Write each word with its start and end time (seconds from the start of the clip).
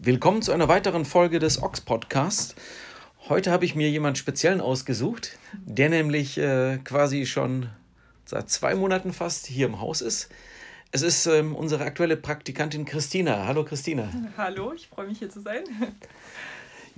Willkommen 0.00 0.42
zu 0.42 0.52
einer 0.52 0.68
weiteren 0.68 1.04
Folge 1.04 1.40
des 1.40 1.60
Ox 1.60 1.80
Podcasts. 1.80 2.54
Heute 3.28 3.50
habe 3.50 3.64
ich 3.64 3.74
mir 3.74 3.90
jemanden 3.90 4.14
speziellen 4.14 4.60
ausgesucht, 4.60 5.36
der 5.52 5.88
nämlich 5.88 6.38
äh, 6.38 6.78
quasi 6.84 7.26
schon 7.26 7.68
seit 8.24 8.48
zwei 8.48 8.76
Monaten 8.76 9.12
fast 9.12 9.48
hier 9.48 9.66
im 9.66 9.80
Haus 9.80 10.00
ist. 10.00 10.28
Es 10.92 11.02
ist 11.02 11.26
ähm, 11.26 11.56
unsere 11.56 11.82
aktuelle 11.82 12.16
Praktikantin 12.16 12.84
Christina. 12.84 13.48
Hallo 13.48 13.64
Christina. 13.64 14.08
Hallo, 14.36 14.72
ich 14.72 14.86
freue 14.86 15.08
mich 15.08 15.18
hier 15.18 15.30
zu 15.30 15.40
sein. 15.40 15.64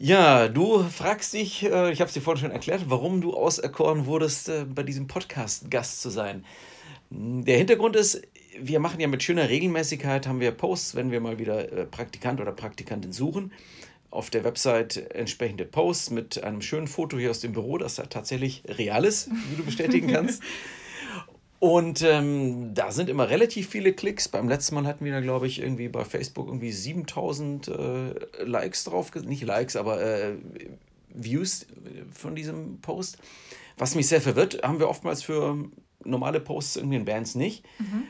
Ja, 0.02 0.48
du 0.48 0.82
fragst 0.84 1.34
dich, 1.34 1.62
äh, 1.62 1.92
ich 1.92 2.00
habe 2.00 2.08
es 2.08 2.14
dir 2.14 2.22
vorhin 2.22 2.40
schon 2.40 2.50
erklärt, 2.52 2.84
warum 2.86 3.20
du 3.20 3.34
auserkoren 3.34 4.06
wurdest, 4.06 4.48
äh, 4.48 4.64
bei 4.64 4.82
diesem 4.82 5.06
Podcast 5.06 5.70
Gast 5.70 6.00
zu 6.00 6.08
sein. 6.08 6.44
Der 7.10 7.58
Hintergrund 7.58 7.96
ist, 7.96 8.22
wir 8.58 8.80
machen 8.80 9.00
ja 9.00 9.08
mit 9.08 9.22
schöner 9.22 9.48
Regelmäßigkeit, 9.48 10.26
haben 10.26 10.40
wir 10.40 10.50
Posts, 10.52 10.94
wenn 10.94 11.10
wir 11.10 11.20
mal 11.20 11.38
wieder 11.38 11.72
äh, 11.72 11.86
Praktikant 11.86 12.40
oder 12.40 12.52
Praktikantin 12.52 13.12
suchen. 13.12 13.52
Auf 14.10 14.30
der 14.30 14.42
Website 14.42 14.96
entsprechende 15.14 15.64
Posts 15.64 16.10
mit 16.10 16.42
einem 16.42 16.62
schönen 16.62 16.88
Foto 16.88 17.16
hier 17.16 17.30
aus 17.30 17.40
dem 17.40 17.52
Büro, 17.52 17.78
das 17.78 17.94
da 17.94 18.04
tatsächlich 18.04 18.64
real 18.66 19.04
ist, 19.04 19.30
wie 19.50 19.56
du 19.56 19.64
bestätigen 19.64 20.08
kannst. 20.12 20.42
Und 21.60 22.02
ähm, 22.02 22.74
da 22.74 22.90
sind 22.90 23.10
immer 23.10 23.28
relativ 23.28 23.68
viele 23.68 23.92
Klicks. 23.92 24.28
Beim 24.28 24.48
letzten 24.48 24.74
Mal 24.74 24.86
hatten 24.86 25.04
wir 25.04 25.12
da, 25.12 25.20
glaube 25.20 25.46
ich, 25.46 25.60
irgendwie 25.60 25.88
bei 25.88 26.04
Facebook 26.04 26.48
irgendwie 26.48 26.72
7000 26.72 27.68
äh, 27.68 28.44
Likes 28.44 28.84
drauf, 28.84 29.14
nicht 29.14 29.42
Likes, 29.42 29.76
aber 29.76 30.02
äh, 30.02 30.36
Views 31.10 31.66
von 32.12 32.34
diesem 32.34 32.80
Post. 32.80 33.18
Was 33.76 33.94
mich 33.94 34.08
sehr 34.08 34.22
verwirrt, 34.22 34.62
haben 34.62 34.78
wir 34.78 34.88
oftmals 34.88 35.22
für 35.22 35.70
normale 36.02 36.40
Posts 36.40 36.76
irgendwie 36.76 36.96
in 36.96 37.04
Bands 37.04 37.34
nicht. 37.34 37.64
Mhm. 37.78 38.04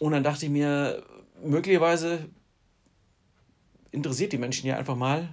Und 0.00 0.12
dann 0.12 0.24
dachte 0.24 0.46
ich 0.46 0.50
mir, 0.50 1.02
möglicherweise 1.44 2.30
interessiert 3.92 4.32
die 4.32 4.38
Menschen 4.38 4.66
ja 4.66 4.78
einfach 4.78 4.96
mal, 4.96 5.28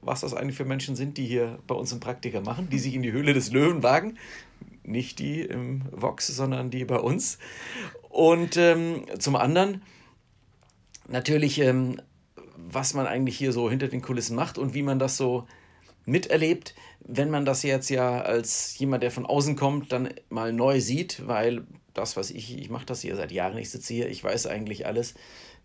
was 0.00 0.22
das 0.22 0.32
eigentlich 0.32 0.56
für 0.56 0.64
Menschen 0.64 0.96
sind, 0.96 1.18
die 1.18 1.26
hier 1.26 1.58
bei 1.66 1.74
uns 1.74 1.92
im 1.92 2.00
Praktika 2.00 2.40
machen, 2.40 2.70
die 2.70 2.78
sich 2.78 2.94
in 2.94 3.02
die 3.02 3.12
Höhle 3.12 3.34
des 3.34 3.52
Löwen 3.52 3.82
wagen. 3.82 4.16
Nicht 4.84 5.18
die 5.18 5.42
im 5.42 5.82
Vox, 5.90 6.28
sondern 6.28 6.70
die 6.70 6.86
bei 6.86 6.98
uns. 6.98 7.38
Und 8.08 8.56
ähm, 8.56 9.04
zum 9.18 9.36
anderen 9.36 9.82
natürlich, 11.06 11.60
ähm, 11.60 12.00
was 12.56 12.94
man 12.94 13.06
eigentlich 13.06 13.36
hier 13.36 13.52
so 13.52 13.68
hinter 13.68 13.88
den 13.88 14.00
Kulissen 14.00 14.34
macht 14.34 14.56
und 14.56 14.72
wie 14.72 14.82
man 14.82 14.98
das 14.98 15.18
so 15.18 15.46
miterlebt, 16.06 16.74
wenn 17.00 17.28
man 17.28 17.44
das 17.44 17.62
jetzt 17.64 17.90
ja 17.90 18.22
als 18.22 18.78
jemand, 18.78 19.02
der 19.02 19.10
von 19.10 19.26
außen 19.26 19.56
kommt, 19.56 19.92
dann 19.92 20.08
mal 20.30 20.54
neu 20.54 20.80
sieht, 20.80 21.26
weil 21.26 21.66
das, 21.96 22.16
was 22.16 22.30
ich, 22.30 22.58
ich 22.58 22.70
mache 22.70 22.86
das 22.86 23.00
hier 23.00 23.16
seit 23.16 23.32
Jahren, 23.32 23.58
ich 23.58 23.70
sitze 23.70 23.94
hier, 23.94 24.08
ich 24.08 24.22
weiß 24.22 24.46
eigentlich 24.46 24.86
alles. 24.86 25.14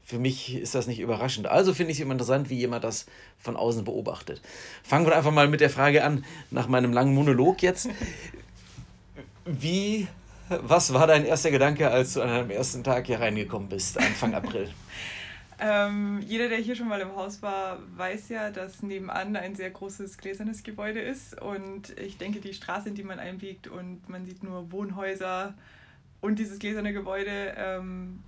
Für 0.04 0.18
mich 0.18 0.56
ist 0.56 0.74
das 0.74 0.88
nicht 0.88 1.00
überraschend. 1.00 1.48
Also 1.48 1.74
finde 1.74 1.92
ich 1.92 2.00
es 2.00 2.04
immer 2.04 2.14
interessant, 2.14 2.50
wie 2.50 2.58
jemand 2.58 2.84
das 2.84 3.06
von 3.38 3.56
außen 3.56 3.84
beobachtet. 3.86 4.42
Fangen 4.84 5.06
wir 5.06 5.16
einfach 5.16 5.32
mal 5.32 5.48
mit 5.48 5.62
der 5.62 5.70
Frage 5.70 6.04
an, 6.04 6.26
nach 6.50 6.68
meinem 6.68 6.92
langen 6.92 7.14
Monolog 7.14 7.62
jetzt. 7.62 7.90
Wie, 9.46 10.08
was 10.50 10.94
war 10.94 11.08
dein 11.08 11.26
erster 11.26 11.52
Gedanke, 11.52 11.90
als 11.90 12.14
du 12.14 12.22
an 12.22 12.30
deinem 12.30 12.52
ersten 12.52 12.84
Tag 12.84 13.08
hier 13.08 13.20
reingekommen 13.20 13.70
bist, 13.70 13.98
Anfang 13.98 14.34
April? 14.34 14.70
Ähm, 15.64 16.24
jeder, 16.26 16.50
der 16.50 16.58
hier 16.58 16.76
schon 16.76 16.88
mal 16.88 17.00
im 17.02 17.16
Haus 17.16 17.44
war, 17.44 17.78
weiß 17.96 18.30
ja, 18.30 18.50
dass 18.50 18.82
nebenan 18.82 19.36
ein 19.36 19.54
sehr 19.54 19.70
großes 19.70 20.18
gläsernes 20.18 20.64
Gebäude 20.64 21.00
ist. 21.00 21.40
Und 21.40 21.96
ich 22.00 22.18
denke, 22.18 22.40
die 22.40 22.56
Straße, 22.56 22.90
in 22.90 22.96
die 22.96 23.04
man 23.04 23.20
einbiegt 23.20 23.68
und 23.68 24.10
man 24.10 24.26
sieht 24.26 24.42
nur 24.42 24.72
Wohnhäuser 24.72 25.54
und 26.22 26.40
dieses 26.40 26.60
gläserne 26.60 26.94
Gebäude, 26.94 27.56
ähm, 27.58 28.24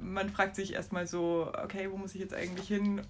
man 0.00 0.30
fragt 0.30 0.56
sich 0.56 0.74
erstmal 0.74 1.06
so, 1.06 1.52
okay, 1.62 1.88
wo 1.90 1.96
muss 1.96 2.14
ich 2.14 2.20
jetzt 2.20 2.34
eigentlich 2.34 2.68
hin, 2.68 3.02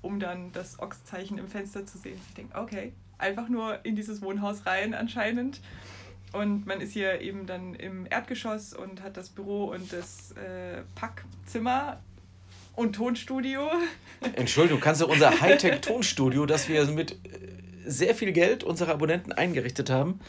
um 0.00 0.20
dann 0.20 0.52
das 0.52 0.78
Ochszeichen 0.78 1.38
im 1.38 1.48
Fenster 1.48 1.84
zu 1.86 1.98
sehen. 1.98 2.20
Ich 2.28 2.34
denke, 2.34 2.58
okay, 2.58 2.92
einfach 3.18 3.48
nur 3.48 3.84
in 3.84 3.96
dieses 3.96 4.22
Wohnhaus 4.22 4.66
rein 4.66 4.94
anscheinend. 4.94 5.60
Und 6.32 6.66
man 6.66 6.80
ist 6.80 6.92
hier 6.92 7.20
eben 7.20 7.46
dann 7.46 7.74
im 7.74 8.06
Erdgeschoss 8.08 8.72
und 8.72 9.02
hat 9.02 9.16
das 9.16 9.28
Büro 9.28 9.66
und 9.66 9.92
das 9.92 10.32
äh, 10.32 10.82
Packzimmer 10.94 12.00
und 12.74 12.94
Tonstudio. 12.94 13.68
Entschuldigung, 14.34 14.80
kannst 14.80 15.02
du 15.02 15.06
unser 15.06 15.40
Hightech-Tonstudio, 15.40 16.46
das 16.46 16.68
wir 16.68 16.84
mit 16.86 17.12
äh, 17.12 17.16
sehr 17.84 18.14
viel 18.14 18.32
Geld 18.32 18.64
unserer 18.64 18.92
Abonnenten 18.92 19.32
eingerichtet 19.32 19.90
haben, 19.90 20.20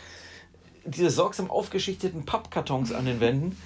diese 0.86 1.10
sorgsam 1.10 1.50
aufgeschichteten 1.50 2.26
Pappkartons 2.26 2.92
an 2.92 3.06
den 3.06 3.20
Wänden 3.20 3.58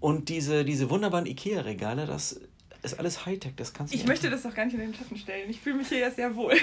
und 0.00 0.28
diese, 0.28 0.64
diese 0.64 0.90
wunderbaren 0.90 1.26
Ikea-Regale, 1.26 2.06
das 2.06 2.40
ist 2.86 2.98
alles 2.98 3.26
Hightech, 3.26 3.52
das 3.56 3.72
kannst 3.72 3.92
du. 3.92 3.98
Ich 3.98 4.06
möchte 4.06 4.30
das 4.30 4.42
doch 4.42 4.54
gar 4.54 4.64
nicht 4.64 4.74
in 4.74 4.80
den 4.80 4.94
Schatten 4.94 5.16
stellen. 5.16 5.50
Ich 5.50 5.60
fühle 5.60 5.76
mich 5.76 5.88
hier 5.88 5.98
ja 5.98 6.10
sehr 6.10 6.34
wohl. 6.34 6.52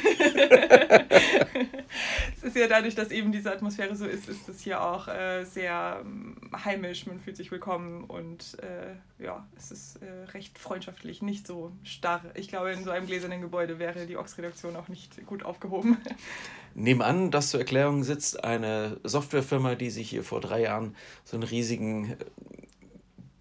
es 2.35 2.44
ist 2.44 2.56
ja 2.56 2.67
dadurch, 2.67 2.95
dass 2.95 3.11
eben 3.11 3.31
diese 3.31 3.51
Atmosphäre 3.51 3.95
so 3.95 4.06
ist, 4.06 4.28
ist 4.29 4.50
es 4.50 4.62
hier 4.62 4.81
auch 4.81 5.07
äh, 5.07 5.44
sehr 5.44 6.01
ähm, 6.01 6.38
heimisch. 6.66 7.06
Man 7.06 7.19
fühlt 7.19 7.38
sich 7.38 7.51
willkommen 7.51 8.06
und 8.06 8.57
äh, 8.62 8.95
ja, 9.23 9.47
es 9.57 9.72
ist 9.72 9.97
äh, 9.97 10.31
recht 10.31 10.57
freundschaftlich, 10.57 11.22
nicht 11.22 11.45
so 11.45 11.72
starr. 11.83 12.23
Ich 12.35 12.47
glaube, 12.47 12.72
in 12.72 12.83
so 12.83 12.91
einem 12.91 13.06
gläsernen 13.06 13.41
Gebäude 13.41 13.79
wäre 13.79 14.06
die 14.06 14.17
Ox-Redaktion 14.17 14.75
auch 14.75 14.88
nicht 14.88 15.25
gut 15.25 15.44
aufgehoben. 15.44 15.97
Nebenan, 16.75 17.29
das 17.31 17.50
zur 17.50 17.59
Erklärung 17.59 18.03
sitzt, 18.03 18.44
eine 18.44 19.00
Softwarefirma, 19.03 19.75
die 19.75 19.91
sich 19.91 20.09
hier 20.09 20.23
vor 20.23 20.41
drei 20.41 20.62
Jahren 20.62 20.95
so 21.23 21.38
einen 21.38 21.44
riesigen 21.44 22.17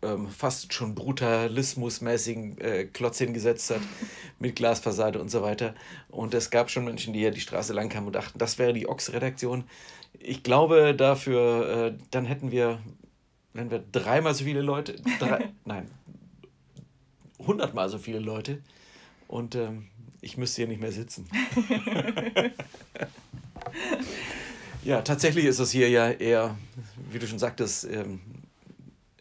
ähm, 0.02 0.28
fast 0.28 0.72
schon 0.74 0.94
brutalismusmäßigen 0.94 2.58
äh, 2.58 2.84
Klotz 2.84 3.18
hingesetzt 3.18 3.70
hat 3.70 3.80
mit 4.38 4.56
Glasfassade 4.56 5.20
und 5.20 5.30
so 5.30 5.42
weiter. 5.42 5.74
Und 6.08 6.34
es 6.34 6.50
gab 6.50 6.70
schon 6.70 6.84
Menschen, 6.84 7.12
die 7.12 7.20
hier 7.20 7.30
die 7.30 7.40
Straße 7.40 7.72
lang 7.72 7.88
kamen 7.88 8.08
und 8.08 8.14
dachten, 8.14 8.38
das 8.38 8.58
wäre 8.58 8.72
die 8.72 8.88
Ox-Redaktion. 8.88 9.64
Ich 10.18 10.42
glaube, 10.42 10.94
dafür, 10.94 11.68
äh, 11.68 11.98
dann 12.10 12.24
hätten 12.24 12.50
wir, 12.50 12.80
wenn 13.52 13.70
wir 13.70 13.82
dreimal 13.92 14.34
so 14.34 14.44
viele 14.44 14.60
Leute, 14.60 14.96
drei, 15.18 15.52
nein, 15.64 15.90
hundertmal 17.38 17.88
so 17.88 17.98
viele 17.98 18.18
Leute 18.18 18.60
und 19.28 19.54
ähm, 19.54 19.86
ich 20.20 20.36
müsste 20.36 20.62
hier 20.62 20.68
nicht 20.68 20.80
mehr 20.80 20.92
sitzen. 20.92 21.28
ja, 24.84 25.02
tatsächlich 25.02 25.46
ist 25.46 25.58
es 25.58 25.72
hier 25.72 25.88
ja 25.88 26.10
eher, 26.10 26.56
wie 27.10 27.18
du 27.18 27.26
schon 27.26 27.40
sagtest, 27.40 27.84
ähm, 27.84 28.20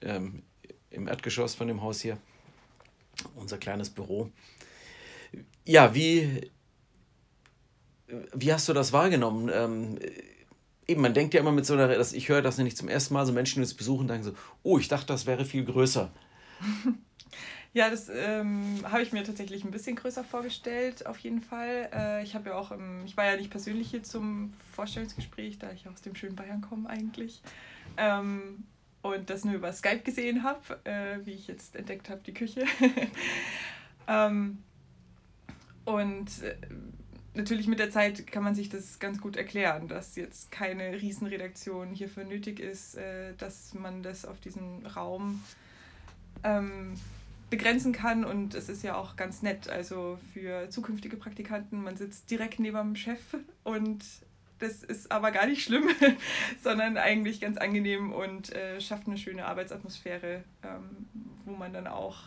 ähm, 0.02 0.44
im 0.92 1.08
Erdgeschoss 1.08 1.56
von 1.56 1.68
dem 1.68 1.82
Haus 1.82 2.02
hier. 2.02 2.18
Unser 3.36 3.58
kleines 3.58 3.90
Büro. 3.90 4.30
Ja, 5.66 5.94
wie, 5.96 6.52
wie 8.34 8.54
hast 8.54 8.68
du 8.70 8.74
das 8.74 8.94
wahrgenommen? 8.94 9.50
Ähm, 9.54 10.00
eben, 10.88 11.02
man 11.02 11.14
denkt 11.14 11.34
ja 11.34 11.40
immer 11.40 11.52
mit 11.52 11.66
so 11.66 11.74
einer, 11.74 11.88
dass 11.88 12.14
ich 12.14 12.30
höre 12.30 12.42
das 12.42 12.58
nicht 12.58 12.78
zum 12.78 12.90
ersten 12.90 13.14
Mal, 13.14 13.26
so 13.26 13.34
Menschen, 13.34 13.56
die 13.56 13.62
uns 13.62 13.74
besuchen, 13.74 14.08
sagen 14.08 14.24
so, 14.24 14.34
oh, 14.64 14.78
ich 14.78 14.88
dachte, 14.88 15.08
das 15.08 15.26
wäre 15.26 15.46
viel 15.46 15.66
größer. 15.66 16.12
Ja, 17.74 17.90
das 17.90 18.10
ähm, 18.10 18.80
habe 18.84 19.02
ich 19.02 19.14
mir 19.14 19.24
tatsächlich 19.24 19.64
ein 19.64 19.72
bisschen 19.72 19.96
größer 19.96 20.26
vorgestellt, 20.26 21.06
auf 21.06 21.18
jeden 21.20 21.42
Fall. 21.42 21.90
Äh, 21.94 22.24
ich 22.24 22.36
habe 22.36 22.50
ja 22.50 22.56
auch, 22.56 22.72
im, 22.72 23.06
ich 23.06 23.16
war 23.16 23.26
ja 23.26 23.38
nicht 23.38 23.50
persönlich 23.50 23.90
hier 23.90 24.04
zum 24.04 24.52
Vorstellungsgespräch, 24.74 25.58
da 25.58 25.72
ich 25.72 25.88
aus 25.88 26.02
dem 26.02 26.14
schönen 26.14 26.36
Bayern 26.36 26.60
komme 26.60 26.90
eigentlich. 26.90 27.42
Ähm, 27.96 28.66
und 29.02 29.30
das 29.30 29.46
nur 29.46 29.56
über 29.56 29.74
Skype 29.74 30.02
gesehen 30.02 30.44
habe, 30.44 30.80
äh, 30.84 31.26
wie 31.26 31.32
ich 31.32 31.48
jetzt 31.48 31.76
entdeckt 31.76 32.10
habe, 32.10 32.22
die 32.26 32.34
Küche. 32.34 32.66
ähm, 34.08 34.60
und 35.86 36.44
äh, 36.44 36.56
natürlich 37.34 37.68
mit 37.68 37.80
der 37.80 37.90
Zeit 37.90 38.28
kann 38.28 38.44
man 38.44 38.56
sich 38.56 38.70
das 38.70 39.00
ganz 39.00 39.20
gut 39.20 39.38
erklären, 39.38 39.88
dass 39.88 40.16
jetzt 40.16 40.52
keine 40.52 40.94
Riesenredaktion 40.94 41.94
hierfür 41.94 42.24
nötig 42.24 42.60
ist, 42.60 42.96
äh, 42.96 43.34
dass 43.38 43.74
man 43.74 44.04
das 44.04 44.26
auf 44.26 44.40
diesen 44.40 44.86
Raum 44.86 45.44
ähm, 46.44 46.94
begrenzen 47.50 47.94
kann. 47.94 48.24
Und 48.26 48.54
es 48.54 48.70
ist 48.70 48.84
ja 48.84 48.96
auch 48.96 49.16
ganz 49.16 49.42
nett, 49.42 49.70
also 49.70 50.20
für 50.34 50.70
zukünftige 50.70 51.18
Praktikanten, 51.18 51.84
man 51.84 51.98
sitzt 51.98 52.30
direkt 52.30 52.60
neben 52.60 52.78
dem 52.78 52.96
Chef 52.96 53.22
und 53.64 54.04
das 54.62 54.84
ist 54.84 55.12
aber 55.12 55.32
gar 55.32 55.48
nicht 55.48 55.64
schlimm, 55.64 55.90
sondern 56.62 56.98
eigentlich 56.98 57.42
ganz 57.42 57.58
angenehm 57.58 58.14
und 58.14 58.54
äh, 58.54 58.80
schafft 58.80 59.08
eine 59.08 59.18
schöne 59.18 59.46
Arbeitsatmosphäre, 59.46 60.44
ähm, 60.64 61.08
wo 61.46 61.56
man 61.56 61.74
dann 61.74 61.88
auch 61.88 62.18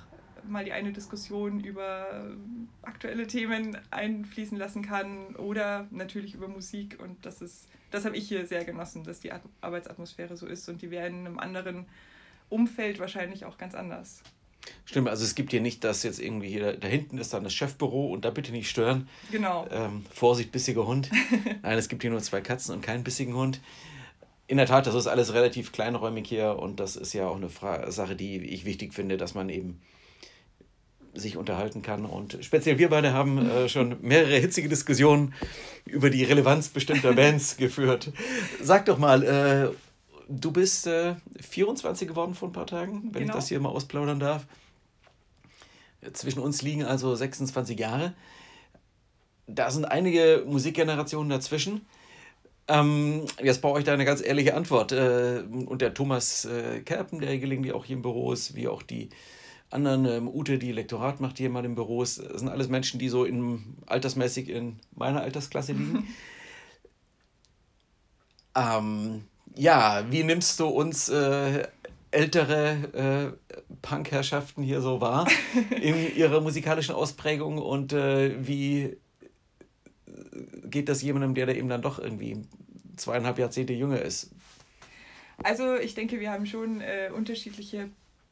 mal 0.47 0.65
die 0.65 0.73
eine 0.73 0.93
Diskussion 0.93 1.61
über 1.61 2.35
aktuelle 2.83 3.27
Themen 3.27 3.79
einfließen 3.91 4.59
lassen 4.59 4.83
kann 4.83 5.37
oder 5.37 5.87
natürlich 5.91 6.35
über 6.35 6.49
Musik. 6.49 6.99
Und 7.01 7.25
das 7.25 7.41
ist, 7.41 7.69
das 7.91 8.05
habe 8.05 8.17
ich 8.17 8.29
hier 8.29 8.47
sehr 8.47 8.65
genossen, 8.65 9.05
dass 9.05 9.21
die 9.21 9.33
Arbeitsatmosphäre 9.61 10.37
so 10.37 10.47
ist 10.47 10.69
und 10.69 10.83
die 10.83 10.91
wäre 10.91 11.07
in 11.07 11.27
einem 11.27 11.39
anderen 11.39 11.87
Umfeld 12.51 12.99
wahrscheinlich 12.99 13.45
auch 13.47 13.57
ganz 13.57 13.75
anders. 13.75 14.23
Stimmt, 14.85 15.09
also 15.09 15.25
es 15.25 15.35
gibt 15.35 15.51
hier 15.51 15.61
nicht, 15.61 15.83
dass 15.83 16.03
jetzt 16.03 16.21
irgendwie 16.21 16.49
hier, 16.49 16.75
da 16.75 16.87
hinten 16.87 17.19
ist 17.19 17.33
dann 17.33 17.45
das 17.45 17.55
Chefbüro 17.55 18.13
und 18.13 18.25
da 18.25 18.31
bitte 18.31 18.53
nicht 18.53 18.69
stören. 18.69 19.09
Genau. 19.31 19.67
Ähm, 19.71 20.05
Vorsicht, 20.13 20.53
bissiger 20.53 20.87
Hund. 20.87 21.11
Nein, 21.63 21.79
es 21.79 21.89
gibt 21.89 22.03
hier 22.03 22.11
nur 22.11 22.21
zwei 22.21 22.41
Katzen 22.41 22.75
und 22.75 22.81
keinen 22.81 23.05
bissigen 23.05 23.35
Hund. 23.35 23.61
In 24.47 24.59
der 24.59 24.67
Tat, 24.67 24.87
das 24.87 24.95
ist 24.95 25.07
alles 25.07 25.33
relativ 25.33 25.73
kleinräumig 25.73 26.29
hier 26.29 26.59
und 26.59 26.79
das 26.79 26.97
ist 26.97 27.15
ja 27.15 27.27
auch 27.27 27.37
eine 27.37 27.49
Fra 27.49 27.91
Sache, 27.91 28.15
die 28.15 28.37
ich 28.45 28.67
wichtig 28.67 28.93
finde, 28.93 29.17
dass 29.17 29.35
man 29.35 29.49
eben 29.49 29.81
sich 31.15 31.37
unterhalten 31.37 31.83
kann. 31.83 32.05
Und 32.05 32.39
speziell 32.43 32.79
wir 32.79 32.91
beide 32.91 33.13
haben 33.13 33.49
äh, 33.49 33.69
schon 33.71 33.97
mehrere 34.03 34.37
hitzige 34.37 34.69
Diskussionen 34.69 35.35
über 35.87 36.11
die 36.11 36.25
Relevanz 36.25 36.69
bestimmter 36.69 37.13
Bands 37.15 37.57
geführt. 37.59 38.13
Sag 38.61 38.87
doch 38.87 38.99
mal, 38.99 39.23
äh, 39.23 39.75
du 40.29 40.51
bist 40.51 40.87
äh, 40.87 41.17
24 41.41 42.09
geworden 42.09 42.35
vor 42.35 42.49
ein 42.49 42.53
paar 42.53 42.67
Tagen, 42.67 43.11
wenn 43.13 43.23
genau. 43.23 43.35
ich 43.35 43.37
das 43.37 43.49
hier 43.49 43.61
mal 43.61 43.71
ausplaudern 43.71 44.21
darf. 44.21 44.47
Zwischen 46.13 46.41
uns 46.41 46.63
liegen 46.63 46.85
also 46.85 47.15
26 47.15 47.79
Jahre. 47.79 48.15
Da 49.47 49.71
sind 49.71 49.85
einige 49.85 50.45
Musikgenerationen 50.47 51.31
dazwischen. 51.31 51.87
Ähm, 52.67 53.27
jetzt 53.43 53.61
brauche 53.61 53.79
ich 53.79 53.85
da 53.85 53.93
eine 53.93 54.05
ganz 54.05 54.23
ehrliche 54.23 54.55
Antwort. 54.55 54.93
Äh, 54.93 55.43
und 55.49 55.83
der 55.83 55.95
Thomas 55.95 56.45
äh, 56.45 56.81
Kerpen, 56.81 57.21
der 57.21 57.39
gelegentlich 57.39 57.75
auch 57.75 57.85
hier 57.85 57.97
im 57.97 58.03
Büro 58.03 58.33
ist, 58.33 58.55
wie 58.55 58.69
auch 58.69 58.83
die 58.83 59.11
anderen, 59.71 60.07
ähm, 60.07 60.29
Ute, 60.29 60.59
die 60.59 60.73
Lektorat 60.73 61.21
macht 61.21 61.39
hier 61.39 61.51
mal 61.51 61.65
im 61.65 61.75
Büro, 61.75 62.03
ist, 62.03 62.17
sind 62.17 62.49
alles 62.49 62.69
Menschen, 62.69 62.99
die 62.99 63.09
so 63.09 63.25
in, 63.25 63.77
altersmäßig 63.87 64.49
in 64.49 64.79
meiner 64.95 65.23
Altersklasse 65.23 65.73
liegen. 65.73 66.07
ähm, 68.57 69.25
ja, 69.55 70.05
wie 70.11 70.25
nimmst 70.25 70.61
du 70.61 70.67
uns 70.67 71.09
äh, 71.09 71.67
ältere 72.11 73.37
äh, 73.43 73.55
Punk-Herrschaften 73.83 74.63
hier 74.63 74.81
so 74.81 75.01
wahr 75.01 75.29
in 75.81 76.17
ihrer 76.17 76.41
musikalischen 76.41 76.95
Ausprägung 76.95 77.59
und 77.59 77.93
äh, 77.93 78.47
wie 78.47 78.97
geht 80.65 80.89
das 80.89 81.03
jemandem, 81.03 81.35
der 81.35 81.47
da 81.47 81.53
eben 81.53 81.69
dann 81.69 81.83
doch 81.83 81.99
irgendwie 81.99 82.43
zweieinhalb 82.97 83.39
Jahrzehnte 83.39 83.73
jünger 83.73 84.01
ist? 84.01 84.31
Also 85.43 85.77
ich 85.77 85.95
denke, 85.95 86.21
wir 86.21 86.31
haben 86.31 86.47
schon 86.47 86.81
äh, 86.81 87.11
unterschiedliche 87.15 87.89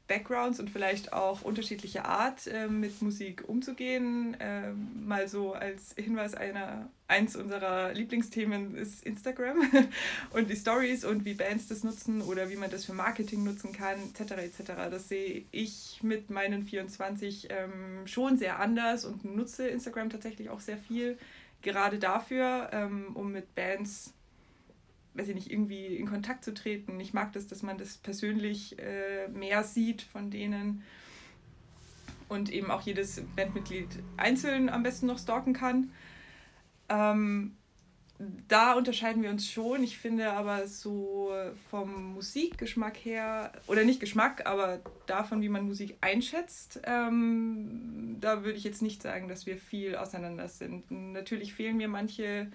Backgrounds 0.08 0.60
und 0.60 0.68
vielleicht 0.68 1.12
auch 1.12 1.42
unterschiedliche 1.42 2.04
Art, 2.04 2.46
äh, 2.46 2.66
mit 2.66 3.00
Musik 3.02 3.48
umzugehen. 3.48 4.36
Äh, 4.40 4.72
mal 4.72 5.28
so 5.28 5.52
als 5.52 5.94
Hinweis, 5.96 6.34
einer, 6.34 6.90
eins 7.08 7.36
unserer 7.36 7.92
Lieblingsthemen 7.92 8.74
ist 8.76 9.04
Instagram 9.04 9.62
und 10.30 10.50
die 10.50 10.56
Stories 10.56 11.04
und 11.04 11.24
wie 11.24 11.34
Bands 11.34 11.68
das 11.68 11.84
nutzen 11.84 12.20
oder 12.22 12.50
wie 12.50 12.56
man 12.56 12.70
das 12.70 12.84
für 12.84 12.94
Marketing 12.94 13.44
nutzen 13.44 13.72
kann, 13.72 13.98
etc. 14.10 14.32
etc. 14.32 14.72
Das 14.90 15.08
sehe 15.08 15.44
ich 15.50 16.00
mit 16.02 16.30
meinen 16.30 16.64
24 16.64 17.48
ähm, 17.50 18.06
schon 18.06 18.36
sehr 18.36 18.58
anders 18.58 19.04
und 19.04 19.24
nutze 19.24 19.68
Instagram 19.68 20.10
tatsächlich 20.10 20.50
auch 20.50 20.60
sehr 20.60 20.78
viel, 20.78 21.16
gerade 21.62 21.98
dafür, 21.98 22.70
ähm, 22.72 23.12
um 23.14 23.32
mit 23.32 23.54
Bands 23.54 24.12
weiß 25.14 25.28
ich 25.28 25.34
nicht, 25.34 25.50
irgendwie 25.50 25.96
in 25.96 26.06
Kontakt 26.06 26.44
zu 26.44 26.54
treten. 26.54 26.98
Ich 27.00 27.12
mag 27.12 27.32
das, 27.32 27.46
dass 27.46 27.62
man 27.62 27.78
das 27.78 27.98
persönlich 27.98 28.78
äh, 28.78 29.28
mehr 29.28 29.62
sieht 29.64 30.02
von 30.02 30.30
denen 30.30 30.82
und 32.28 32.50
eben 32.50 32.70
auch 32.70 32.82
jedes 32.82 33.22
Bandmitglied 33.36 33.88
einzeln 34.16 34.68
am 34.68 34.82
besten 34.82 35.06
noch 35.06 35.18
stalken 35.18 35.52
kann. 35.52 35.92
Ähm, 36.88 37.56
da 38.48 38.74
unterscheiden 38.74 39.22
wir 39.22 39.30
uns 39.30 39.50
schon. 39.50 39.82
Ich 39.82 39.98
finde 39.98 40.30
aber 40.32 40.66
so 40.66 41.32
vom 41.70 42.14
Musikgeschmack 42.14 42.96
her, 42.96 43.52
oder 43.66 43.84
nicht 43.84 44.00
Geschmack, 44.00 44.46
aber 44.46 44.80
davon, 45.06 45.42
wie 45.42 45.48
man 45.48 45.66
Musik 45.66 45.96
einschätzt, 46.00 46.80
ähm, 46.84 48.16
da 48.20 48.44
würde 48.44 48.56
ich 48.56 48.64
jetzt 48.64 48.82
nicht 48.82 49.02
sagen, 49.02 49.28
dass 49.28 49.46
wir 49.46 49.56
viel 49.56 49.96
auseinander 49.96 50.48
sind. 50.48 50.90
Natürlich 50.90 51.54
fehlen 51.54 51.76
mir 51.76 51.88
manche 51.88 52.50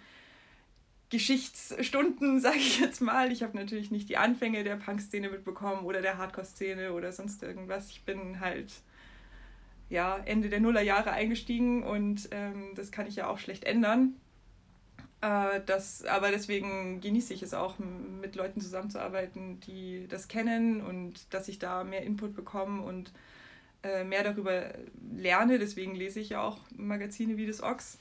Geschichtsstunden, 1.09 2.39
sage 2.41 2.57
ich 2.57 2.79
jetzt 2.79 3.01
mal. 3.01 3.31
Ich 3.31 3.43
habe 3.43 3.57
natürlich 3.57 3.91
nicht 3.91 4.09
die 4.09 4.17
Anfänge 4.17 4.63
der 4.63 4.75
Punk-Szene 4.75 5.29
mitbekommen 5.29 5.85
oder 5.85 6.01
der 6.01 6.17
Hardcore-Szene 6.17 6.93
oder 6.93 7.11
sonst 7.11 7.43
irgendwas. 7.43 7.89
Ich 7.89 8.03
bin 8.03 8.39
halt 8.39 8.73
ja, 9.89 10.17
Ende 10.25 10.49
der 10.49 10.59
Nullerjahre 10.59 11.11
eingestiegen 11.11 11.83
und 11.83 12.27
ähm, 12.31 12.73
das 12.75 12.91
kann 12.91 13.07
ich 13.07 13.15
ja 13.15 13.27
auch 13.27 13.37
schlecht 13.37 13.63
ändern. 13.63 14.15
Äh, 15.21 15.61
das, 15.65 16.03
aber 16.05 16.31
deswegen 16.31 17.01
genieße 17.01 17.33
ich 17.33 17.41
es 17.41 17.53
auch, 17.53 17.75
mit 17.79 18.35
Leuten 18.35 18.61
zusammenzuarbeiten, 18.61 19.59
die 19.61 20.07
das 20.09 20.27
kennen 20.27 20.81
und 20.81 21.33
dass 21.33 21.47
ich 21.47 21.59
da 21.59 21.83
mehr 21.83 22.03
Input 22.03 22.35
bekomme 22.35 22.81
und 22.83 23.11
äh, 23.83 24.03
mehr 24.03 24.23
darüber 24.23 24.73
lerne. 25.15 25.59
Deswegen 25.59 25.95
lese 25.95 26.19
ich 26.19 26.29
ja 26.29 26.41
auch 26.41 26.59
Magazine 26.75 27.37
wie 27.37 27.47
das 27.47 27.63
Ox 27.63 27.99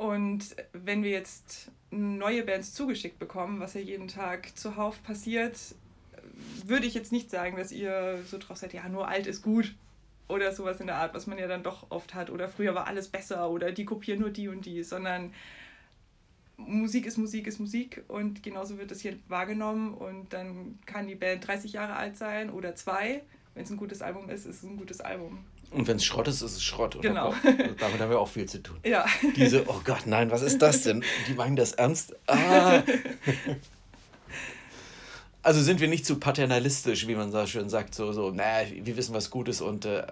und 0.00 0.56
wenn 0.72 1.02
wir 1.02 1.10
jetzt 1.10 1.70
neue 1.90 2.42
Bands 2.42 2.72
zugeschickt 2.72 3.18
bekommen, 3.18 3.60
was 3.60 3.74
ja 3.74 3.82
jeden 3.82 4.08
Tag 4.08 4.56
zuhauf 4.56 5.02
passiert, 5.02 5.58
würde 6.64 6.86
ich 6.86 6.94
jetzt 6.94 7.12
nicht 7.12 7.28
sagen, 7.30 7.58
dass 7.58 7.70
ihr 7.70 8.18
so 8.24 8.38
drauf 8.38 8.56
seid, 8.56 8.72
ja, 8.72 8.88
nur 8.88 9.08
alt 9.08 9.26
ist 9.26 9.42
gut 9.42 9.74
oder 10.26 10.54
sowas 10.54 10.80
in 10.80 10.86
der 10.86 10.96
Art, 10.96 11.12
was 11.12 11.26
man 11.26 11.36
ja 11.36 11.46
dann 11.46 11.62
doch 11.62 11.90
oft 11.90 12.14
hat. 12.14 12.30
Oder 12.30 12.48
früher 12.48 12.74
war 12.74 12.86
alles 12.86 13.08
besser 13.08 13.50
oder 13.50 13.72
die 13.72 13.84
kopieren 13.84 14.20
nur 14.20 14.30
die 14.30 14.48
und 14.48 14.64
die, 14.64 14.82
sondern 14.84 15.34
Musik 16.56 17.04
ist 17.04 17.18
Musik 17.18 17.46
ist 17.46 17.60
Musik 17.60 18.02
und 18.08 18.42
genauso 18.42 18.78
wird 18.78 18.90
das 18.90 19.00
hier 19.00 19.18
wahrgenommen 19.28 19.92
und 19.92 20.32
dann 20.32 20.78
kann 20.86 21.08
die 21.08 21.14
Band 21.14 21.46
30 21.46 21.74
Jahre 21.74 21.96
alt 21.96 22.16
sein 22.16 22.48
oder 22.48 22.74
zwei. 22.74 23.20
Wenn 23.52 23.64
es 23.64 23.70
ein 23.70 23.76
gutes 23.76 24.00
Album 24.00 24.30
ist, 24.30 24.46
ist 24.46 24.62
es 24.62 24.70
ein 24.70 24.78
gutes 24.78 25.02
Album. 25.02 25.44
Und 25.70 25.86
wenn 25.86 25.96
es 25.96 26.04
Schrott 26.04 26.26
ist, 26.26 26.42
ist 26.42 26.56
es 26.56 26.62
Schrott. 26.62 26.96
Oder? 26.96 27.08
Genau. 27.08 27.34
Damit 27.78 28.00
haben 28.00 28.10
wir 28.10 28.18
auch 28.18 28.28
viel 28.28 28.46
zu 28.46 28.62
tun. 28.62 28.78
Ja. 28.84 29.04
Diese, 29.36 29.68
oh 29.68 29.80
Gott, 29.84 30.06
nein, 30.06 30.30
was 30.30 30.42
ist 30.42 30.60
das 30.60 30.82
denn? 30.82 31.04
Die 31.28 31.34
meinen 31.34 31.56
das 31.56 31.72
ernst? 31.72 32.14
Ah. 32.26 32.82
Also 35.42 35.62
sind 35.62 35.80
wir 35.80 35.88
nicht 35.88 36.04
zu 36.04 36.20
paternalistisch, 36.20 37.06
wie 37.06 37.14
man 37.14 37.32
so 37.32 37.46
schön 37.46 37.70
sagt, 37.70 37.94
so, 37.94 38.12
so, 38.12 38.30
na, 38.30 38.44
wir 38.70 38.94
wissen, 38.98 39.14
was 39.14 39.30
gut 39.30 39.48
ist 39.48 39.62
und 39.62 39.86
äh, 39.86 40.02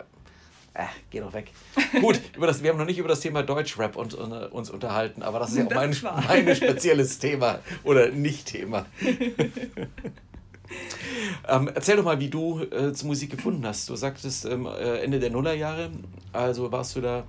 äh, 0.72 0.84
geh 1.10 1.20
doch 1.20 1.32
weg. 1.32 1.50
Gut, 2.00 2.20
über 2.34 2.46
das, 2.46 2.62
wir 2.62 2.70
haben 2.70 2.78
noch 2.78 2.86
nicht 2.86 2.98
über 2.98 3.08
das 3.08 3.20
Thema 3.20 3.42
Deutschrap 3.42 3.96
und, 3.96 4.14
und, 4.14 4.32
uh, 4.32 4.46
uns 4.46 4.70
unterhalten, 4.70 5.22
aber 5.22 5.40
das 5.40 5.50
ist 5.50 5.58
ja 5.58 5.66
auch 5.66 5.70
mein, 5.70 5.94
mein 6.02 6.56
spezielles 6.56 7.18
Thema 7.18 7.58
oder 7.84 8.08
Nicht-Thema. 8.08 8.86
Ähm, 11.46 11.70
erzähl 11.74 11.96
doch 11.96 12.04
mal, 12.04 12.20
wie 12.20 12.28
du 12.28 12.60
äh, 12.60 12.92
zur 12.92 13.08
Musik 13.08 13.30
gefunden 13.30 13.64
hast. 13.66 13.88
Du 13.88 13.96
sagtest 13.96 14.44
ähm, 14.44 14.66
äh, 14.66 14.98
Ende 14.98 15.18
der 15.18 15.30
Nullerjahre, 15.30 15.90
also 16.32 16.70
warst 16.72 16.94
du 16.96 17.00
da 17.00 17.24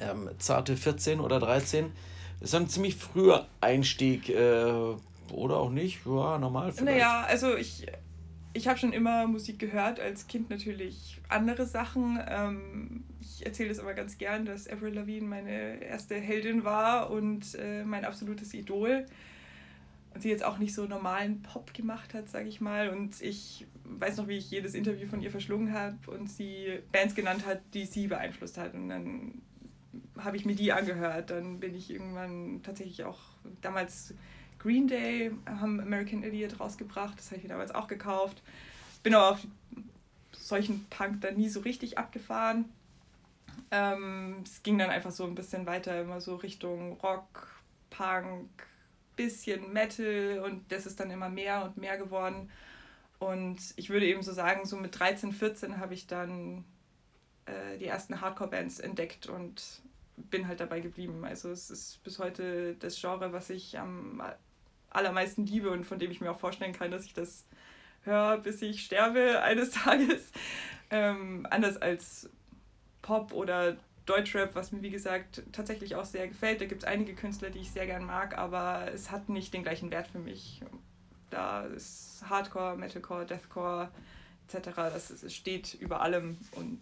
ähm, 0.00 0.30
zarte 0.38 0.76
14 0.76 1.20
oder 1.20 1.38
13. 1.38 1.92
Das 2.40 2.50
ist 2.50 2.54
ein 2.54 2.68
ziemlich 2.68 2.96
früher 2.96 3.46
Einstieg, 3.60 4.30
äh, 4.30 4.94
oder 5.32 5.56
auch 5.56 5.70
nicht? 5.70 6.00
Ja, 6.06 6.38
normal 6.38 6.72
vielleicht. 6.72 6.98
Naja, 6.98 7.24
also 7.28 7.56
ich, 7.56 7.86
ich 8.52 8.68
habe 8.68 8.78
schon 8.78 8.92
immer 8.92 9.26
Musik 9.26 9.58
gehört, 9.58 10.00
als 10.00 10.26
Kind 10.26 10.50
natürlich 10.50 11.20
andere 11.28 11.66
Sachen. 11.66 12.18
Ähm, 12.26 13.04
ich 13.20 13.44
erzähle 13.44 13.68
das 13.68 13.78
aber 13.78 13.94
ganz 13.94 14.18
gern, 14.18 14.46
dass 14.46 14.68
Avril 14.68 14.94
Lavigne 14.94 15.28
meine 15.28 15.82
erste 15.82 16.14
Heldin 16.14 16.64
war 16.64 17.10
und 17.10 17.54
äh, 17.54 17.84
mein 17.84 18.04
absolutes 18.04 18.54
Idol 18.54 19.06
sie 20.22 20.30
jetzt 20.30 20.44
auch 20.44 20.58
nicht 20.58 20.74
so 20.74 20.86
normalen 20.86 21.42
Pop 21.42 21.74
gemacht 21.74 22.14
hat, 22.14 22.28
sage 22.28 22.48
ich 22.48 22.60
mal. 22.60 22.90
Und 22.90 23.20
ich 23.20 23.66
weiß 23.84 24.16
noch, 24.16 24.28
wie 24.28 24.38
ich 24.38 24.50
jedes 24.50 24.74
Interview 24.74 25.06
von 25.06 25.20
ihr 25.20 25.30
verschlungen 25.30 25.72
habe 25.72 25.96
und 26.10 26.28
sie 26.28 26.80
Bands 26.92 27.14
genannt 27.14 27.46
hat, 27.46 27.60
die 27.74 27.84
sie 27.84 28.06
beeinflusst 28.06 28.58
hat. 28.58 28.74
Und 28.74 28.88
dann 28.88 29.42
habe 30.18 30.36
ich 30.36 30.44
mir 30.44 30.54
die 30.54 30.72
angehört. 30.72 31.30
Dann 31.30 31.60
bin 31.60 31.74
ich 31.74 31.90
irgendwann 31.90 32.60
tatsächlich 32.62 33.04
auch 33.04 33.20
damals 33.60 34.14
Green 34.58 34.88
Day 34.88 35.30
haben 35.46 35.80
American 35.80 36.22
Idiot 36.22 36.58
rausgebracht. 36.60 37.18
Das 37.18 37.26
habe 37.26 37.36
ich 37.36 37.42
mir 37.44 37.50
damals 37.50 37.74
auch 37.74 37.86
gekauft. 37.86 38.42
Bin 39.02 39.14
aber 39.14 39.30
auf 39.30 39.46
solchen 40.32 40.84
Punk 40.90 41.20
dann 41.20 41.36
nie 41.36 41.48
so 41.48 41.60
richtig 41.60 41.98
abgefahren. 41.98 42.66
Ähm, 43.70 44.42
es 44.44 44.62
ging 44.62 44.78
dann 44.78 44.90
einfach 44.90 45.10
so 45.10 45.24
ein 45.24 45.34
bisschen 45.34 45.66
weiter, 45.66 46.00
immer 46.00 46.20
so 46.20 46.36
Richtung 46.36 46.94
Rock, 47.00 47.48
Punk, 47.90 48.48
bisschen 49.18 49.72
Metal 49.72 50.40
und 50.44 50.72
das 50.72 50.86
ist 50.86 50.98
dann 50.98 51.10
immer 51.10 51.28
mehr 51.28 51.64
und 51.64 51.76
mehr 51.76 51.98
geworden. 51.98 52.50
Und 53.18 53.58
ich 53.76 53.90
würde 53.90 54.06
eben 54.06 54.22
so 54.22 54.32
sagen, 54.32 54.64
so 54.64 54.76
mit 54.76 54.98
13, 54.98 55.32
14 55.32 55.78
habe 55.78 55.92
ich 55.92 56.06
dann 56.06 56.64
äh, 57.46 57.76
die 57.78 57.86
ersten 57.86 58.20
Hardcore-Bands 58.20 58.78
entdeckt 58.78 59.26
und 59.26 59.82
bin 60.16 60.48
halt 60.48 60.60
dabei 60.60 60.80
geblieben. 60.80 61.24
Also 61.24 61.50
es 61.50 61.70
ist 61.70 62.02
bis 62.04 62.18
heute 62.18 62.74
das 62.76 63.00
Genre, 63.00 63.32
was 63.32 63.50
ich 63.50 63.78
am 63.78 64.22
allermeisten 64.90 65.46
liebe 65.46 65.70
und 65.70 65.84
von 65.84 65.98
dem 65.98 66.10
ich 66.10 66.20
mir 66.20 66.30
auch 66.30 66.38
vorstellen 66.38 66.72
kann, 66.72 66.90
dass 66.90 67.04
ich 67.04 67.12
das 67.12 67.44
höre, 68.02 68.38
bis 68.38 68.62
ich 68.62 68.84
sterbe 68.84 69.42
eines 69.42 69.70
Tages. 69.72 70.32
Ähm, 70.90 71.46
anders 71.50 71.76
als 71.76 72.30
Pop 73.02 73.32
oder 73.32 73.76
Deutschrap, 74.08 74.54
was 74.54 74.72
mir 74.72 74.82
wie 74.82 74.90
gesagt 74.90 75.42
tatsächlich 75.52 75.94
auch 75.94 76.04
sehr 76.04 76.28
gefällt. 76.28 76.60
Da 76.60 76.66
gibt 76.66 76.82
es 76.82 76.88
einige 76.88 77.14
Künstler, 77.14 77.50
die 77.50 77.58
ich 77.58 77.70
sehr 77.70 77.86
gern 77.86 78.04
mag, 78.04 78.38
aber 78.38 78.90
es 78.92 79.10
hat 79.10 79.28
nicht 79.28 79.52
den 79.52 79.62
gleichen 79.62 79.90
Wert 79.90 80.08
für 80.08 80.18
mich. 80.18 80.62
Da 81.30 81.64
ist 81.66 82.24
Hardcore, 82.28 82.76
Metalcore, 82.76 83.26
Deathcore 83.26 83.90
etc. 84.46 84.70
Das 84.74 85.32
steht 85.32 85.74
über 85.74 86.00
allem 86.00 86.38
und 86.52 86.80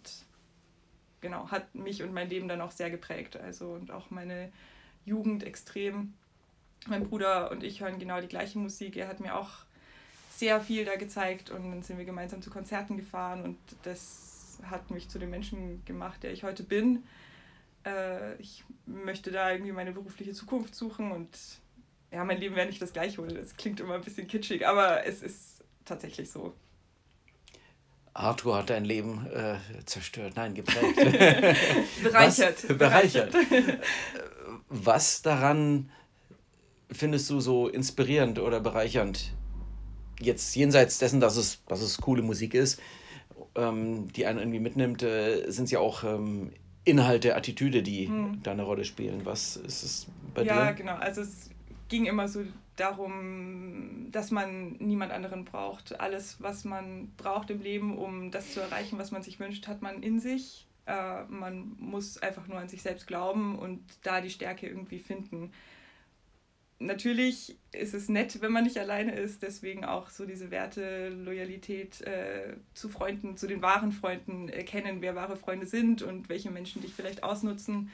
genau, 1.19 1.51
hat 1.51 1.75
mich 1.75 2.01
und 2.01 2.13
mein 2.13 2.29
Leben 2.29 2.47
dann 2.47 2.61
auch 2.61 2.71
sehr 2.71 2.89
geprägt. 2.89 3.35
Also 3.35 3.71
und 3.71 3.91
auch 3.91 4.09
meine 4.09 4.51
Jugend 5.05 5.43
extrem. 5.43 6.13
Mein 6.87 7.07
Bruder 7.09 7.51
und 7.51 7.63
ich 7.63 7.81
hören 7.81 7.99
genau 7.99 8.21
die 8.21 8.27
gleiche 8.27 8.57
Musik. 8.57 8.95
Er 8.95 9.09
hat 9.09 9.19
mir 9.19 9.35
auch 9.35 9.49
sehr 10.37 10.61
viel 10.61 10.85
da 10.85 10.95
gezeigt 10.95 11.49
und 11.49 11.71
dann 11.71 11.81
sind 11.81 11.97
wir 11.97 12.05
gemeinsam 12.05 12.41
zu 12.41 12.49
Konzerten 12.49 12.95
gefahren 12.95 13.43
und 13.43 13.57
das 13.83 14.36
hat 14.63 14.91
mich 14.91 15.09
zu 15.09 15.19
dem 15.19 15.29
Menschen 15.29 15.83
gemacht, 15.85 16.23
der 16.23 16.31
ich 16.31 16.43
heute 16.43 16.63
bin. 16.63 17.03
Äh, 17.85 18.35
ich 18.35 18.63
möchte 18.85 19.31
da 19.31 19.51
irgendwie 19.51 19.71
meine 19.71 19.91
berufliche 19.91 20.33
Zukunft 20.33 20.75
suchen 20.75 21.11
und 21.11 21.29
ja, 22.11 22.23
mein 22.23 22.39
Leben 22.39 22.55
wäre 22.55 22.67
nicht 22.67 22.81
das 22.81 22.93
gleiche, 22.93 23.21
das 23.21 23.55
klingt 23.57 23.79
immer 23.79 23.95
ein 23.95 24.01
bisschen 24.01 24.27
kitschig, 24.27 24.65
aber 24.65 25.05
es 25.05 25.21
ist 25.21 25.63
tatsächlich 25.85 26.29
so. 26.29 26.53
Arthur 28.13 28.57
hat 28.57 28.71
dein 28.71 28.83
Leben 28.83 29.27
äh, 29.27 29.57
zerstört, 29.85 30.33
nein, 30.35 30.55
geprägt. 30.55 30.95
bereichert. 32.03 32.67
Was, 32.67 32.77
bereichert. 32.77 33.35
Was 34.69 35.21
daran 35.21 35.91
findest 36.91 37.29
du 37.29 37.39
so 37.39 37.67
inspirierend 37.67 38.39
oder 38.39 38.59
bereichernd? 38.59 39.33
Jetzt 40.19 40.55
jenseits 40.55 40.97
dessen, 40.97 41.19
dass 41.19 41.37
es, 41.37 41.63
dass 41.67 41.81
es 41.81 41.97
coole 41.97 42.23
Musik 42.23 42.55
ist, 42.55 42.81
ähm, 43.55 44.11
die 44.13 44.25
einen 44.25 44.39
irgendwie 44.39 44.59
mitnimmt, 44.59 45.03
äh, 45.03 45.49
sind 45.49 45.65
es 45.65 45.71
ja 45.71 45.79
auch 45.79 46.03
ähm, 46.03 46.51
Inhalte, 46.83 47.35
Attitüde, 47.35 47.83
die 47.83 48.07
hm. 48.07 48.41
da 48.43 48.51
eine 48.51 48.63
Rolle 48.63 48.85
spielen. 48.85 49.25
Was 49.25 49.57
ist 49.57 49.83
es 49.83 50.07
bei 50.33 50.43
ja, 50.43 50.53
dir? 50.53 50.59
Ja, 50.65 50.71
genau. 50.71 50.95
Also 50.95 51.21
es 51.21 51.49
ging 51.89 52.05
immer 52.05 52.27
so 52.27 52.43
darum, 52.77 54.07
dass 54.11 54.31
man 54.31 54.73
niemand 54.79 55.11
anderen 55.11 55.45
braucht. 55.45 55.99
Alles, 55.99 56.37
was 56.39 56.63
man 56.63 57.11
braucht 57.17 57.49
im 57.49 57.61
Leben, 57.61 57.97
um 57.97 58.31
das 58.31 58.53
zu 58.53 58.61
erreichen, 58.61 58.97
was 58.99 59.11
man 59.11 59.23
sich 59.23 59.39
wünscht, 59.39 59.67
hat 59.67 59.81
man 59.81 60.01
in 60.01 60.19
sich. 60.19 60.67
Äh, 60.85 61.23
man 61.25 61.75
muss 61.79 62.17
einfach 62.19 62.47
nur 62.47 62.59
an 62.59 62.69
sich 62.69 62.81
selbst 62.81 63.07
glauben 63.07 63.57
und 63.57 63.81
da 64.03 64.21
die 64.21 64.29
Stärke 64.29 64.67
irgendwie 64.67 64.99
finden. 64.99 65.51
Natürlich 66.79 67.57
ist 67.71 67.95
es 67.95 68.07
nett, 68.07 68.39
wenn 68.41 68.51
man 68.51 68.63
nicht 68.63 68.77
alleine 68.77 69.15
ist, 69.15 69.41
deswegen 69.41 69.83
auch 69.83 70.09
so 70.09 70.25
diese 70.25 70.51
Werte, 70.51 71.09
Loyalität 71.09 72.01
äh, 72.01 72.55
zu 72.73 72.87
Freunden, 72.87 73.35
zu 73.35 73.47
den 73.47 73.63
wahren 73.63 73.91
Freunden, 73.91 74.47
erkennen, 74.47 75.01
wer 75.01 75.15
wahre 75.15 75.37
Freunde 75.37 75.65
sind 75.65 76.03
und 76.03 76.29
welche 76.29 76.51
Menschen 76.51 76.81
dich 76.81 76.93
vielleicht 76.93 77.23
ausnutzen 77.23 77.89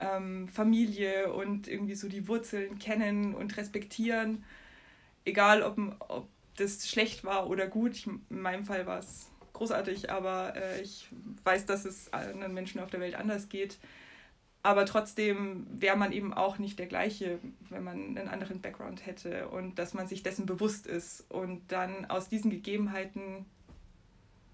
ähm, 0.00 0.48
Familie 0.48 1.32
und 1.32 1.68
irgendwie 1.68 1.94
so 1.94 2.08
die 2.08 2.28
Wurzeln 2.28 2.78
kennen 2.78 3.34
und 3.34 3.56
respektieren. 3.56 4.44
Egal, 5.24 5.62
ob, 5.62 5.78
ob 6.08 6.28
das 6.56 6.88
schlecht 6.88 7.24
war 7.24 7.48
oder 7.48 7.66
gut. 7.66 7.94
Ich, 7.94 8.06
in 8.06 8.22
meinem 8.28 8.64
Fall 8.64 8.86
war 8.86 8.98
es 8.98 9.30
großartig, 9.52 10.10
aber 10.10 10.54
äh, 10.56 10.82
ich 10.82 11.08
weiß, 11.44 11.66
dass 11.66 11.84
es 11.84 12.12
anderen 12.12 12.54
Menschen 12.54 12.80
auf 12.80 12.90
der 12.90 13.00
Welt 13.00 13.14
anders 13.14 13.48
geht. 13.48 13.78
Aber 14.66 14.84
trotzdem 14.84 15.64
wäre 15.70 15.96
man 15.96 16.10
eben 16.10 16.34
auch 16.34 16.58
nicht 16.58 16.76
der 16.80 16.86
gleiche, 16.86 17.38
wenn 17.70 17.84
man 17.84 18.16
einen 18.16 18.26
anderen 18.26 18.60
Background 18.60 19.06
hätte 19.06 19.46
und 19.46 19.78
dass 19.78 19.94
man 19.94 20.08
sich 20.08 20.24
dessen 20.24 20.44
bewusst 20.44 20.88
ist 20.88 21.24
und 21.28 21.70
dann 21.70 22.04
aus 22.06 22.28
diesen 22.28 22.50
Gegebenheiten 22.50 23.46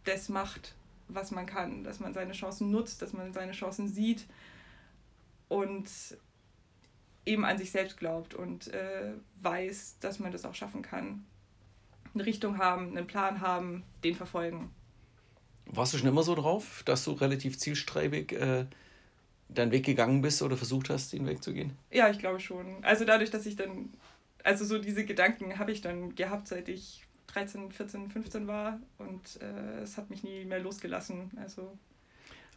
das 0.04 0.28
macht, 0.28 0.75
was 1.09 1.31
man 1.31 1.47
kann, 1.47 1.83
dass 1.83 1.99
man 1.99 2.12
seine 2.12 2.35
Chancen 2.35 2.71
nutzt, 2.71 3.00
dass 3.00 3.14
man 3.14 3.33
seine 3.33 3.52
Chancen 3.52 3.88
sieht 3.88 4.26
und 5.49 5.88
eben 7.25 7.47
an 7.47 7.57
sich 7.57 7.71
selbst 7.71 7.97
glaubt 7.97 8.35
und 8.35 8.69
äh, 8.69 9.14
weiß, 9.40 9.97
dass 10.00 10.19
man 10.19 10.31
das 10.31 10.45
auch 10.45 10.54
schaffen 10.54 10.83
kann. 10.83 11.25
Eine 12.12 12.26
Richtung 12.26 12.59
haben, 12.59 12.88
einen 12.90 13.07
Plan 13.07 13.40
haben, 13.40 13.83
den 14.04 14.14
verfolgen. 14.14 14.75
Warst 15.64 15.95
du 15.95 15.97
schon 15.97 16.09
immer 16.09 16.23
so 16.23 16.35
drauf, 16.35 16.83
dass 16.85 17.02
du 17.02 17.12
relativ 17.12 17.59
zielstrebig 17.59 18.33
äh, 18.33 18.66
deinen 19.54 19.73
Weg 19.73 19.85
gegangen 19.85 20.23
bist 20.23 20.42
oder 20.42 20.56
versucht 20.56 20.90
hast, 20.90 21.12
den 21.12 21.26
Weg 21.26 21.42
zu 21.42 21.52
gehen? 21.52 21.73
Ja, 21.90 22.11
ich 22.11 22.18
glaube 22.18 22.40
schon. 22.40 22.82
Also 22.82 23.04
dadurch, 23.04 23.30
dass 23.30 23.47
ich 23.47 23.56
dann, 23.56 23.90
also 24.44 24.64
so 24.64 24.78
diese 24.78 25.04
Gedanken 25.04 25.59
habe 25.59 25.73
ich 25.73 25.80
dann 25.80 26.14
gehabt, 26.14 26.49
seit 26.49 26.68
ich 26.68 27.04
13, 27.28 27.73
14, 27.73 28.11
15 28.11 28.47
war 28.47 28.78
und 28.99 29.40
äh, 29.40 29.82
es 29.82 29.97
hat 29.97 30.11
mich 30.11 30.23
nie 30.23 30.44
mehr 30.44 30.61
losgelassen. 30.61 31.30
Also, 31.37 31.76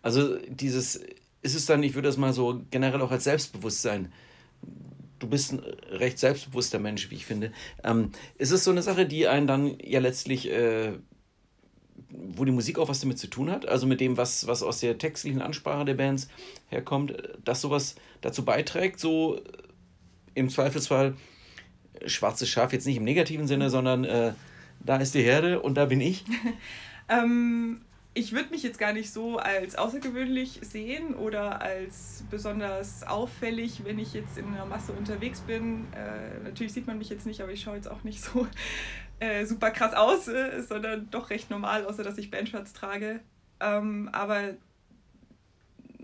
also 0.02 0.38
dieses 0.48 0.96
ist 1.42 1.56
es 1.56 1.66
dann, 1.66 1.84
ich 1.84 1.94
würde 1.94 2.08
das 2.08 2.18
mal 2.18 2.34
so 2.34 2.64
generell 2.72 3.02
auch 3.02 3.12
als 3.12 3.26
Selbstbewusstsein, 3.26 4.12
du 5.20 5.28
bist 5.28 5.54
ein 5.54 5.60
recht 5.92 6.20
selbstbewusster 6.20 6.80
Mensch, 6.80 7.10
wie 7.10 7.16
ich 7.16 7.26
finde, 7.26 7.52
ähm, 7.84 8.12
ist 8.38 8.52
es 8.52 8.64
so 8.64 8.72
eine 8.72 8.82
Sache, 8.82 9.06
die 9.06 9.28
einen 9.28 9.48
dann 9.48 9.78
ja 9.80 10.00
letztlich, 10.00 10.50
äh, 10.50 10.94
wo 12.36 12.46
die 12.46 12.52
Musik 12.52 12.80
auch 12.80 12.88
was 12.88 13.00
damit 13.00 13.20
zu 13.20 13.28
tun 13.28 13.50
hat, 13.50 13.68
also 13.68 13.88
mit 13.88 14.00
dem, 14.00 14.18
was, 14.18 14.48
was 14.48 14.64
aus 14.64 14.80
der 14.80 14.98
textlichen 14.98 15.42
Ansprache 15.42 15.86
der 15.86 15.96
Bands 15.96 16.28
herkommt, 16.70 17.14
dass 17.44 17.62
sowas 17.62 17.96
dazu 18.22 18.46
beiträgt, 18.46 19.00
so 19.00 19.40
im 20.34 20.50
Zweifelsfall 20.50 21.16
schwarzes 22.06 22.50
Schaf 22.50 22.74
jetzt 22.74 22.86
nicht 22.86 22.98
im 22.98 23.04
negativen 23.04 23.48
Sinne, 23.48 23.70
sondern 23.70 24.04
äh, 24.04 24.34
da 24.80 24.98
ist 24.98 25.16
die 25.16 25.24
Herde 25.24 25.62
und 25.62 25.76
da 25.76 25.86
bin 25.86 26.02
ich? 26.02 26.26
ähm, 27.10 27.82
ich 28.14 28.32
würde 28.32 28.50
mich 28.50 28.64
jetzt 28.64 28.80
gar 28.80 28.94
nicht 28.94 29.12
so 29.12 29.38
als 29.38 29.76
außergewöhnlich 29.76 30.60
sehen 30.62 31.16
oder 31.16 31.62
als 31.62 32.24
besonders 32.30 33.04
auffällig, 33.04 33.82
wenn 33.84 34.00
ich 34.00 34.14
jetzt 34.14 34.38
in 34.38 34.48
einer 34.48 34.66
Masse 34.66 34.94
unterwegs 34.94 35.42
bin. 35.42 35.86
Äh, 35.94 36.44
natürlich 36.44 36.74
sieht 36.74 36.88
man 36.88 36.98
mich 36.98 37.10
jetzt 37.10 37.26
nicht, 37.26 37.42
aber 37.42 37.52
ich 37.52 37.62
schaue 37.62 37.76
jetzt 37.76 37.92
auch 37.92 38.04
nicht 38.04 38.24
so 38.24 38.48
äh, 39.20 39.46
super 39.46 39.72
krass 39.72 39.94
aus, 39.94 40.28
äh, 40.28 40.62
sondern 40.62 41.10
doch 41.10 41.30
recht 41.30 41.50
normal, 41.50 41.86
außer 41.86 42.04
dass 42.04 42.18
ich 42.18 42.32
Bandshirts 42.32 42.74
trage. 42.74 43.22
Ähm, 43.60 44.10
aber 44.12 44.56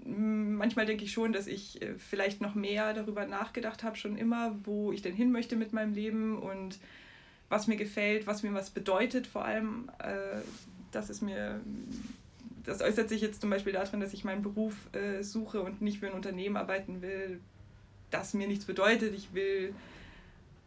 manchmal 0.05 0.85
denke 0.85 1.03
ich 1.03 1.11
schon, 1.11 1.33
dass 1.33 1.47
ich 1.47 1.81
äh, 1.81 1.95
vielleicht 1.97 2.41
noch 2.41 2.55
mehr 2.55 2.93
darüber 2.93 3.25
nachgedacht 3.25 3.83
habe, 3.83 3.95
schon 3.95 4.17
immer, 4.17 4.55
wo 4.63 4.91
ich 4.91 5.01
denn 5.01 5.13
hin 5.13 5.31
möchte 5.31 5.55
mit 5.55 5.73
meinem 5.73 5.93
Leben 5.93 6.37
und 6.37 6.79
was 7.49 7.67
mir 7.67 7.75
gefällt, 7.75 8.27
was 8.27 8.43
mir 8.43 8.53
was 8.53 8.69
bedeutet, 8.69 9.27
vor 9.27 9.45
allem 9.45 9.91
äh, 9.99 10.39
das 10.91 11.09
ist 11.09 11.21
mir, 11.21 11.59
das 12.63 12.81
äußert 12.81 13.09
sich 13.09 13.21
jetzt 13.21 13.41
zum 13.41 13.49
Beispiel 13.49 13.73
darin, 13.73 13.99
dass 13.99 14.13
ich 14.13 14.23
meinen 14.23 14.41
Beruf 14.41 14.75
äh, 14.93 15.23
suche 15.23 15.61
und 15.61 15.81
nicht 15.81 15.99
für 15.99 16.07
ein 16.07 16.13
Unternehmen 16.13 16.57
arbeiten 16.57 17.01
will, 17.01 17.39
das 18.09 18.33
mir 18.33 18.47
nichts 18.47 18.65
bedeutet. 18.65 19.13
Ich 19.13 19.33
will 19.33 19.73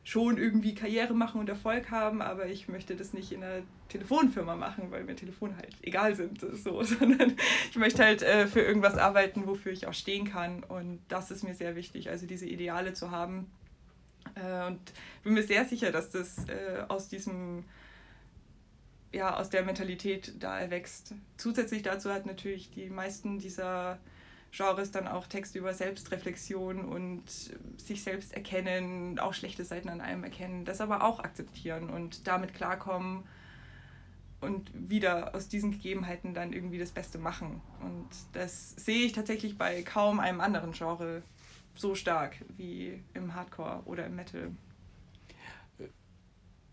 schon 0.04 0.37
irgendwie 0.37 0.75
Karriere 0.75 1.14
machen 1.14 1.40
und 1.40 1.49
Erfolg 1.49 1.90
haben, 1.90 2.20
aber 2.20 2.46
ich 2.46 2.68
möchte 2.68 2.94
das 2.94 3.14
nicht 3.14 3.32
in 3.32 3.42
einer 3.42 3.62
Telefonfirma 3.88 4.54
machen, 4.54 4.90
weil 4.90 5.04
mir 5.04 5.16
Telefone 5.16 5.56
halt 5.56 5.75
egal 5.80 6.14
sind, 6.14 6.40
so, 6.52 6.82
sondern 6.82 7.34
ich 7.70 7.76
möchte 7.76 8.04
halt 8.04 8.23
äh, 8.23 8.46
für 8.46 8.61
irgendwas 8.61 8.99
arbeiten, 8.99 9.46
wofür 9.46 9.73
ich 9.73 9.87
auch 9.87 9.94
stehen 9.94 10.30
kann 10.30 10.62
und 10.62 11.00
das 11.08 11.30
ist 11.30 11.42
mir 11.42 11.54
sehr 11.54 11.75
wichtig, 11.75 12.11
also 12.11 12.26
diese 12.26 12.46
Ideale 12.46 12.92
zu 12.92 13.11
haben 13.11 13.50
äh, 14.34 14.66
und 14.66 14.80
bin 15.23 15.32
mir 15.32 15.42
sehr 15.42 15.64
sicher, 15.64 15.90
dass 15.90 16.11
das 16.11 16.37
äh, 16.49 16.82
aus 16.88 17.08
diesem 17.08 17.64
ja, 19.12 19.37
aus 19.37 19.49
der 19.49 19.62
Mentalität 19.62 20.32
da 20.40 20.58
erwächst. 20.58 21.14
Zusätzlich 21.37 21.82
dazu 21.82 22.12
hat 22.12 22.26
natürlich 22.26 22.73
die 22.73 22.90
meisten 22.90 23.38
dieser 23.38 24.00
Genres 24.54 24.92
dann 24.92 25.08
auch 25.08 25.26
Texte 25.26 25.58
über 25.58 25.75
Selbstreflexion 25.75 26.84
und 26.84 27.23
sich 27.76 28.02
selbst 28.04 28.32
erkennen, 28.34 29.18
auch 29.18 29.34
schlechte 29.34 29.64
Seiten 29.64 29.88
an 29.88 30.00
einem 30.00 30.23
erkennen, 30.23 30.64
das 30.64 30.80
aber 30.80 31.02
auch 31.02 31.18
akzeptieren 31.18 31.90
und 31.90 32.26
damit 32.28 32.54
klarkommen 32.54 33.25
und 34.40 34.70
wieder 34.75 35.34
aus 35.34 35.49
diesen 35.49 35.73
Gegebenheiten 35.73 36.34
dann 36.34 36.52
irgendwie 36.52 36.78
das 36.78 36.92
Beste 36.92 37.18
machen. 37.18 37.62
Und 37.80 38.08
das 38.32 38.70
sehe 38.76 39.06
ich 39.06 39.12
tatsächlich 39.12 39.58
bei 39.58 39.82
kaum 39.82 40.20
einem 40.20 40.40
anderen 40.40 40.73
Genre 40.73 41.23
so 41.75 41.96
stark 41.96 42.37
wie 42.56 43.02
im 43.14 43.34
Hardcore 43.34 43.82
oder 43.87 44.06
im 44.06 44.14
Metal. 44.14 44.52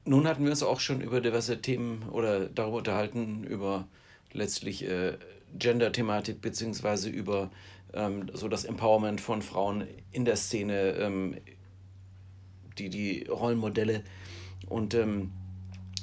Nun 0.05 0.27
hatten 0.27 0.43
wir 0.43 0.51
uns 0.51 0.61
auch 0.61 0.79
schon 0.79 1.01
über 1.01 1.21
diverse 1.21 1.61
Themen 1.61 2.03
oder 2.09 2.47
darüber 2.47 2.77
unterhalten, 2.77 3.43
über 3.43 3.87
letztlich 4.33 4.83
äh, 4.83 5.17
Gender-Thematik 5.57 6.41
beziehungsweise 6.41 7.09
über 7.09 7.51
ähm, 7.93 8.29
so 8.33 8.47
das 8.47 8.65
Empowerment 8.65 9.21
von 9.21 9.41
Frauen 9.41 9.85
in 10.11 10.25
der 10.25 10.35
Szene, 10.35 10.91
ähm, 10.93 11.35
die, 12.77 12.89
die 12.89 13.25
Rollenmodelle 13.25 14.03
und 14.67 14.93
ähm, 14.93 15.31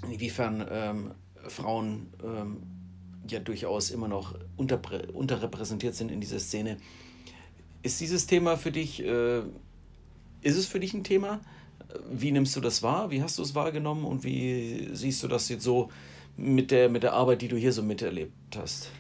inwiefern 0.05 0.67
ähm, 0.71 1.11
Frauen 1.49 2.09
ähm, 2.23 2.63
ja 3.29 3.41
durchaus 3.41 3.91
immer 3.91 4.09
noch 4.09 4.35
unter, 4.57 4.81
unterrepräsentiert 5.13 5.95
sind 5.95 6.11
in 6.11 6.21
dieser 6.21 6.39
Szene. 6.39 6.79
Ist 7.83 8.01
dieses 8.01 8.27
Thema 8.27 8.57
für 8.57 8.73
dich, 8.73 9.03
äh, 9.03 9.39
ist 10.43 10.57
es 10.57 10.67
für 10.67 10.81
dich 10.81 10.95
ein 10.95 11.05
Thema? 11.05 11.41
Wie 12.11 12.33
nimmst 12.33 12.55
du 12.57 12.61
das 12.61 12.83
wahr? 12.83 13.11
Wie 13.11 13.23
hast 13.23 13.39
du 13.39 13.43
es 13.43 13.55
wahrgenommen 13.55 14.05
und 14.05 14.25
wie 14.25 14.91
siehst 14.93 15.23
du 15.23 15.29
das 15.29 15.49
jetzt 15.49 15.65
so 15.65 15.91
mit 16.37 16.71
der, 16.71 16.89
mit 16.89 17.03
der 17.03 17.15
Arbeit, 17.15 17.43
die 17.43 17.49
du 17.49 17.57
hier 17.57 17.73
so 17.73 17.83
miterlebt 17.83 18.33
hast? 18.57 18.91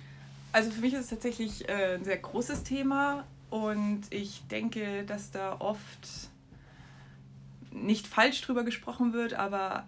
Also 0.52 0.70
für 0.70 0.80
mich 0.80 0.94
ist 0.94 1.00
es 1.00 1.10
tatsächlich 1.10 1.68
äh, 1.68 1.94
ein 1.94 2.04
sehr 2.04 2.16
großes 2.16 2.64
Thema 2.64 3.24
und 3.50 4.02
ich 4.10 4.42
denke, 4.50 5.04
dass 5.04 5.30
da 5.30 5.56
oft 5.58 6.30
nicht 7.70 8.06
falsch 8.06 8.40
drüber 8.40 8.64
gesprochen 8.64 9.12
wird, 9.12 9.34
aber 9.34 9.84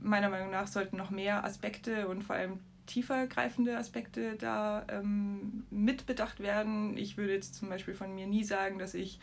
meiner 0.00 0.28
Meinung 0.28 0.50
nach 0.50 0.66
sollten 0.66 0.96
noch 0.96 1.10
mehr 1.10 1.44
Aspekte 1.44 2.08
und 2.08 2.22
vor 2.22 2.36
allem 2.36 2.58
tiefer 2.86 3.26
greifende 3.26 3.78
Aspekte 3.78 4.36
da 4.36 4.84
ähm, 4.88 5.64
mitbedacht 5.70 6.40
werden. 6.40 6.98
Ich 6.98 7.16
würde 7.16 7.32
jetzt 7.32 7.54
zum 7.54 7.68
Beispiel 7.68 7.94
von 7.94 8.14
mir 8.14 8.26
nie 8.26 8.44
sagen, 8.44 8.78
dass 8.78 8.94
ich 8.94 9.18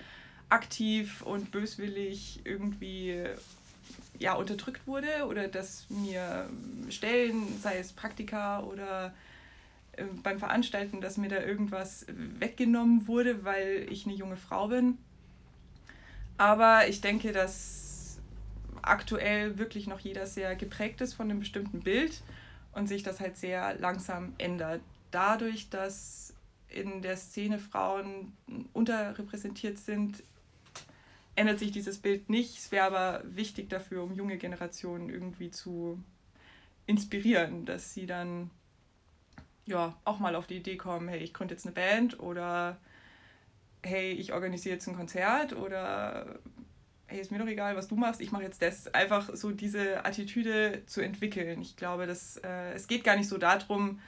aktiv 0.49 1.21
und 1.21 1.51
böswillig 1.51 2.41
irgendwie 2.43 3.23
ja, 4.19 4.33
unterdrückt 4.33 4.87
wurde 4.87 5.25
oder 5.27 5.47
dass 5.47 5.85
mir 5.89 6.49
Stellen, 6.89 7.59
sei 7.61 7.77
es 7.77 7.93
Praktika 7.93 8.61
oder 8.61 9.13
beim 10.23 10.39
Veranstalten, 10.39 11.01
dass 11.01 11.17
mir 11.17 11.29
da 11.29 11.41
irgendwas 11.41 12.05
weggenommen 12.09 13.07
wurde, 13.07 13.43
weil 13.43 13.87
ich 13.89 14.05
eine 14.05 14.15
junge 14.15 14.37
Frau 14.37 14.67
bin. 14.67 14.97
Aber 16.37 16.87
ich 16.87 17.01
denke, 17.01 17.31
dass 17.31 18.19
aktuell 18.81 19.57
wirklich 19.57 19.87
noch 19.87 19.99
jeder 19.99 20.25
sehr 20.25 20.55
geprägt 20.55 21.01
ist 21.01 21.13
von 21.13 21.29
einem 21.29 21.39
bestimmten 21.39 21.81
Bild 21.81 22.23
und 22.73 22.87
sich 22.87 23.03
das 23.03 23.19
halt 23.19 23.37
sehr 23.37 23.77
langsam 23.79 24.33
ändert. 24.37 24.81
Dadurch, 25.11 25.69
dass 25.69 26.33
in 26.69 27.01
der 27.01 27.17
Szene 27.17 27.59
Frauen 27.59 28.33
unterrepräsentiert 28.73 29.77
sind, 29.77 30.23
ändert 31.35 31.59
sich 31.59 31.71
dieses 31.71 31.97
Bild 31.97 32.29
nicht. 32.29 32.57
Es 32.57 32.71
wäre 32.71 32.85
aber 32.85 33.23
wichtig 33.25 33.69
dafür, 33.69 34.03
um 34.03 34.13
junge 34.13 34.37
Generationen 34.37 35.09
irgendwie 35.09 35.51
zu 35.51 36.01
inspirieren, 36.85 37.65
dass 37.65 37.93
sie 37.93 38.05
dann 38.05 38.49
ja 39.65 39.95
auch 40.05 40.19
mal 40.19 40.35
auf 40.35 40.47
die 40.47 40.57
Idee 40.57 40.77
kommen, 40.77 41.07
hey, 41.07 41.19
ich 41.19 41.33
gründe 41.33 41.53
jetzt 41.53 41.65
eine 41.65 41.73
Band 41.73 42.19
oder 42.19 42.77
hey, 43.83 44.11
ich 44.11 44.33
organisiere 44.33 44.75
jetzt 44.75 44.87
ein 44.87 44.95
Konzert 44.95 45.53
oder 45.53 46.39
hey, 47.07 47.19
ist 47.19 47.31
mir 47.31 47.39
doch 47.39 47.47
egal, 47.47 47.75
was 47.75 47.87
du 47.87 47.95
machst, 47.95 48.21
ich 48.21 48.31
mache 48.31 48.43
jetzt 48.43 48.61
das. 48.61 48.93
Einfach 48.93 49.29
so 49.35 49.51
diese 49.51 50.05
Attitüde 50.05 50.83
zu 50.85 51.01
entwickeln. 51.01 51.61
Ich 51.61 51.75
glaube, 51.75 52.07
dass, 52.07 52.37
äh, 52.37 52.73
es 52.73 52.87
geht 52.87 53.03
gar 53.03 53.17
nicht 53.17 53.27
so 53.27 53.37
darum, 53.37 53.99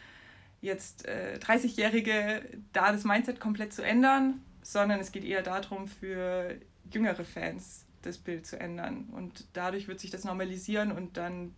jetzt 0.62 1.06
äh, 1.06 1.38
30-Jährige 1.42 2.44
da 2.72 2.94
das 2.94 3.04
Mindset 3.04 3.40
komplett 3.42 3.74
zu 3.74 3.84
ändern, 3.84 4.42
sondern 4.62 5.02
es 5.02 5.12
geht 5.12 5.26
eher 5.26 5.44
darum, 5.44 5.88
für 5.88 6.56
jüngere 6.92 7.26
Fans 7.26 7.86
das 8.02 8.18
Bild 8.18 8.46
zu 8.48 8.58
ändern. 8.60 9.10
Und 9.12 9.46
dadurch 9.54 9.88
wird 9.88 10.00
sich 10.00 10.12
das 10.12 10.24
normalisieren 10.24 10.92
und 10.92 11.18
dann 11.18 11.54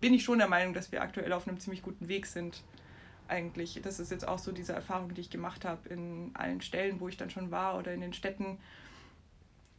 bin 0.00 0.14
ich 0.14 0.24
schon 0.24 0.38
der 0.38 0.48
Meinung, 0.48 0.74
dass 0.74 0.90
wir 0.90 1.02
aktuell 1.02 1.32
auf 1.32 1.46
einem 1.46 1.60
ziemlich 1.60 1.82
guten 1.82 2.08
Weg 2.08 2.26
sind. 2.26 2.62
Eigentlich. 3.30 3.80
Das 3.82 4.00
ist 4.00 4.10
jetzt 4.10 4.26
auch 4.26 4.38
so 4.38 4.50
diese 4.50 4.72
Erfahrung, 4.72 5.14
die 5.14 5.20
ich 5.20 5.30
gemacht 5.30 5.64
habe 5.64 5.88
in 5.88 6.32
allen 6.34 6.60
Stellen, 6.60 7.00
wo 7.00 7.08
ich 7.08 7.16
dann 7.16 7.30
schon 7.30 7.50
war 7.50 7.78
oder 7.78 7.94
in 7.94 8.00
den 8.00 8.12
Städten, 8.12 8.58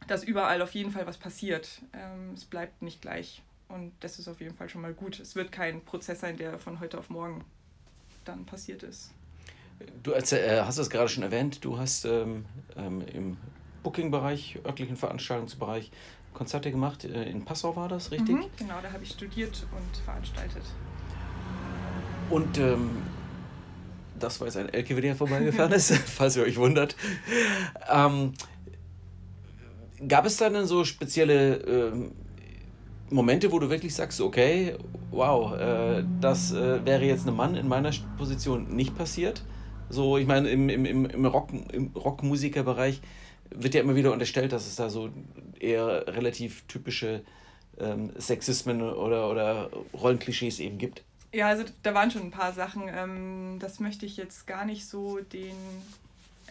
dass 0.08 0.24
überall 0.24 0.62
auf 0.62 0.72
jeden 0.74 0.90
Fall 0.90 1.06
was 1.06 1.18
passiert. 1.18 1.82
Ähm, 1.92 2.32
es 2.34 2.46
bleibt 2.46 2.80
nicht 2.80 3.02
gleich. 3.02 3.42
Und 3.68 3.92
das 4.00 4.18
ist 4.18 4.28
auf 4.28 4.40
jeden 4.40 4.54
Fall 4.54 4.68
schon 4.68 4.80
mal 4.80 4.94
gut. 4.94 5.20
Es 5.20 5.36
wird 5.36 5.52
kein 5.52 5.84
Prozess 5.84 6.20
sein, 6.20 6.36
der 6.36 6.58
von 6.58 6.80
heute 6.80 6.98
auf 6.98 7.10
morgen 7.10 7.44
dann 8.24 8.46
passiert 8.46 8.82
ist. 8.82 9.12
Du 10.02 10.12
äh, 10.12 10.62
hast 10.62 10.78
es 10.78 10.90
gerade 10.90 11.08
schon 11.08 11.22
erwähnt, 11.22 11.64
du 11.64 11.78
hast 11.78 12.04
ähm, 12.04 12.44
ähm, 12.76 13.02
im 13.12 13.36
Booking-Bereich, 13.82 14.60
örtlichen 14.64 14.96
Veranstaltungsbereich 14.96 15.90
Konzerte 16.32 16.70
gemacht. 16.70 17.04
Äh, 17.04 17.24
in 17.24 17.44
Passau 17.44 17.76
war 17.76 17.88
das, 17.88 18.10
richtig? 18.10 18.36
Mhm, 18.36 18.46
genau, 18.56 18.80
da 18.82 18.92
habe 18.92 19.02
ich 19.02 19.10
studiert 19.10 19.66
und 19.72 19.96
veranstaltet. 20.04 20.62
Und 22.30 22.56
ähm, 22.58 23.02
das 24.22 24.40
war 24.40 24.46
jetzt 24.46 24.56
ein 24.56 24.68
LKW, 24.68 25.00
der 25.00 25.16
vorbeigefahren 25.16 25.72
ist, 25.72 25.92
falls 26.06 26.36
ihr 26.36 26.44
euch 26.44 26.56
wundert. 26.56 26.96
Ähm, 27.90 28.32
gab 30.06 30.26
es 30.26 30.36
dann 30.36 30.66
so 30.66 30.84
spezielle 30.84 31.56
ähm, 31.56 32.12
Momente, 33.10 33.52
wo 33.52 33.58
du 33.58 33.68
wirklich 33.70 33.94
sagst, 33.94 34.20
okay, 34.20 34.76
wow, 35.10 35.58
äh, 35.58 36.04
das 36.20 36.52
äh, 36.52 36.84
wäre 36.84 37.04
jetzt 37.04 37.26
einem 37.26 37.36
Mann 37.36 37.54
in 37.54 37.68
meiner 37.68 37.90
Position 38.16 38.74
nicht 38.74 38.96
passiert? 38.96 39.42
So, 39.88 40.16
ich 40.16 40.26
meine, 40.26 40.48
im, 40.48 40.68
im, 40.68 41.04
im, 41.04 41.26
Rock, 41.26 41.50
im 41.72 41.88
Rockmusikerbereich 41.94 43.02
wird 43.50 43.74
ja 43.74 43.82
immer 43.82 43.94
wieder 43.94 44.12
unterstellt, 44.12 44.52
dass 44.52 44.66
es 44.66 44.76
da 44.76 44.88
so 44.88 45.10
eher 45.60 46.06
relativ 46.06 46.62
typische 46.66 47.22
ähm, 47.78 48.10
Sexismen 48.18 48.80
oder, 48.80 49.30
oder 49.30 49.70
Rollenklischees 49.92 50.60
eben 50.60 50.78
gibt. 50.78 51.04
Ja, 51.32 51.48
also 51.48 51.64
da 51.82 51.94
waren 51.94 52.10
schon 52.10 52.22
ein 52.22 52.30
paar 52.30 52.52
Sachen. 52.52 52.88
Ähm, 52.88 53.56
das 53.58 53.80
möchte 53.80 54.04
ich 54.04 54.16
jetzt 54.16 54.46
gar 54.46 54.64
nicht 54.64 54.86
so 54.86 55.20
den. 55.20 55.56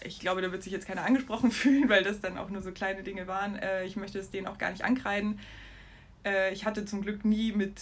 Ich 0.03 0.19
glaube, 0.19 0.41
da 0.41 0.51
wird 0.51 0.63
sich 0.63 0.73
jetzt 0.73 0.87
keiner 0.87 1.05
angesprochen 1.05 1.51
fühlen, 1.51 1.87
weil 1.89 2.03
das 2.03 2.21
dann 2.21 2.37
auch 2.37 2.49
nur 2.49 2.61
so 2.61 2.71
kleine 2.71 3.03
Dinge 3.03 3.27
waren. 3.27 3.55
Äh, 3.57 3.85
ich 3.85 3.95
möchte 3.95 4.19
es 4.19 4.31
denen 4.31 4.47
auch 4.47 4.57
gar 4.57 4.71
nicht 4.71 4.83
ankreiden. 4.83 5.39
Äh, 6.25 6.53
ich 6.53 6.65
hatte 6.65 6.85
zum 6.85 7.01
Glück 7.01 7.23
nie 7.25 7.51
mit 7.51 7.79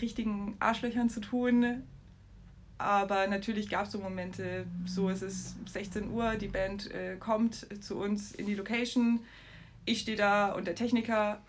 richtigen 0.00 0.56
Arschlöchern 0.58 1.10
zu 1.10 1.20
tun. 1.20 1.84
Aber 2.78 3.28
natürlich 3.28 3.68
gab 3.68 3.86
es 3.86 3.92
so 3.92 3.98
Momente, 3.98 4.66
so 4.86 5.08
es 5.08 5.22
ist 5.22 5.54
16 5.68 6.10
Uhr, 6.10 6.34
die 6.34 6.48
Band 6.48 6.90
äh, 6.90 7.16
kommt 7.16 7.66
zu 7.80 7.96
uns 7.96 8.32
in 8.32 8.46
die 8.46 8.56
Location, 8.56 9.20
ich 9.84 10.00
stehe 10.00 10.16
da 10.16 10.52
und 10.52 10.66
der 10.66 10.74
Techniker 10.74 11.40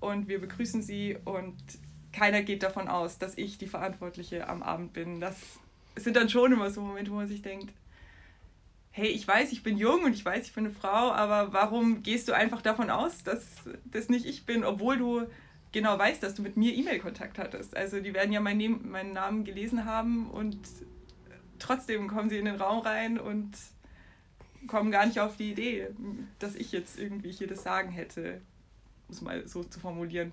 und 0.00 0.26
wir 0.26 0.40
begrüßen 0.40 0.82
sie 0.82 1.16
und 1.24 1.54
keiner 2.14 2.42
geht 2.42 2.62
davon 2.62 2.88
aus, 2.88 3.18
dass 3.18 3.36
ich 3.36 3.58
die 3.58 3.66
Verantwortliche 3.66 4.48
am 4.48 4.62
Abend 4.62 4.92
bin. 4.92 5.20
Das 5.20 5.36
sind 5.96 6.16
dann 6.16 6.28
schon 6.28 6.52
immer 6.52 6.70
so 6.70 6.80
Momente, 6.80 7.10
wo 7.10 7.16
man 7.16 7.28
sich 7.28 7.42
denkt, 7.42 7.72
hey, 8.92 9.08
ich 9.08 9.26
weiß, 9.26 9.50
ich 9.50 9.64
bin 9.64 9.76
jung 9.76 10.04
und 10.04 10.12
ich 10.12 10.24
weiß, 10.24 10.46
ich 10.46 10.54
bin 10.54 10.66
eine 10.66 10.74
Frau, 10.74 11.10
aber 11.10 11.52
warum 11.52 12.02
gehst 12.04 12.28
du 12.28 12.32
einfach 12.32 12.62
davon 12.62 12.90
aus, 12.90 13.24
dass 13.24 13.44
das 13.84 14.08
nicht 14.08 14.24
ich 14.24 14.46
bin, 14.46 14.62
obwohl 14.62 14.96
du 14.96 15.26
genau 15.72 15.98
weiß, 15.98 16.20
dass 16.20 16.36
du 16.36 16.42
mit 16.42 16.56
mir 16.56 16.72
E-Mail-Kontakt 16.72 17.36
hattest. 17.38 17.76
Also 17.76 17.98
die 17.98 18.14
werden 18.14 18.32
ja 18.32 18.40
meinen, 18.40 18.88
meinen 18.88 19.12
Namen 19.12 19.42
gelesen 19.42 19.84
haben 19.84 20.30
und 20.30 20.56
trotzdem 21.58 22.06
kommen 22.06 22.30
sie 22.30 22.38
in 22.38 22.44
den 22.44 22.54
Raum 22.54 22.78
rein 22.78 23.18
und 23.18 23.50
kommen 24.68 24.92
gar 24.92 25.06
nicht 25.06 25.18
auf 25.18 25.36
die 25.36 25.50
Idee, 25.50 25.88
dass 26.38 26.54
ich 26.54 26.70
jetzt 26.70 26.96
irgendwie 26.96 27.32
hier 27.32 27.48
das 27.48 27.64
Sagen 27.64 27.90
hätte, 27.90 28.40
um 29.08 29.14
es 29.14 29.20
mal 29.20 29.48
so 29.48 29.64
zu 29.64 29.80
formulieren. 29.80 30.30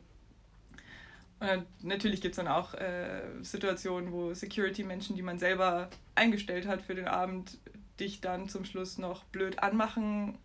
Und 1.42 1.66
natürlich 1.84 2.22
gibt 2.22 2.34
es 2.34 2.38
dann 2.38 2.48
auch 2.48 2.76
äh, 2.76 3.24
Situationen, 3.42 4.12
wo 4.12 4.32
Security-Menschen, 4.32 5.16
die 5.16 5.24
man 5.24 5.40
selber 5.40 5.90
eingestellt 6.14 6.68
hat 6.68 6.84
für 6.84 6.94
den 6.94 7.08
Abend, 7.08 7.58
dich 8.00 8.22
dann 8.22 8.48
zum 8.48 8.64
Schluss 8.64 9.00
noch 9.00 9.24
blöd 9.24 9.58
anmachen. 9.58 10.38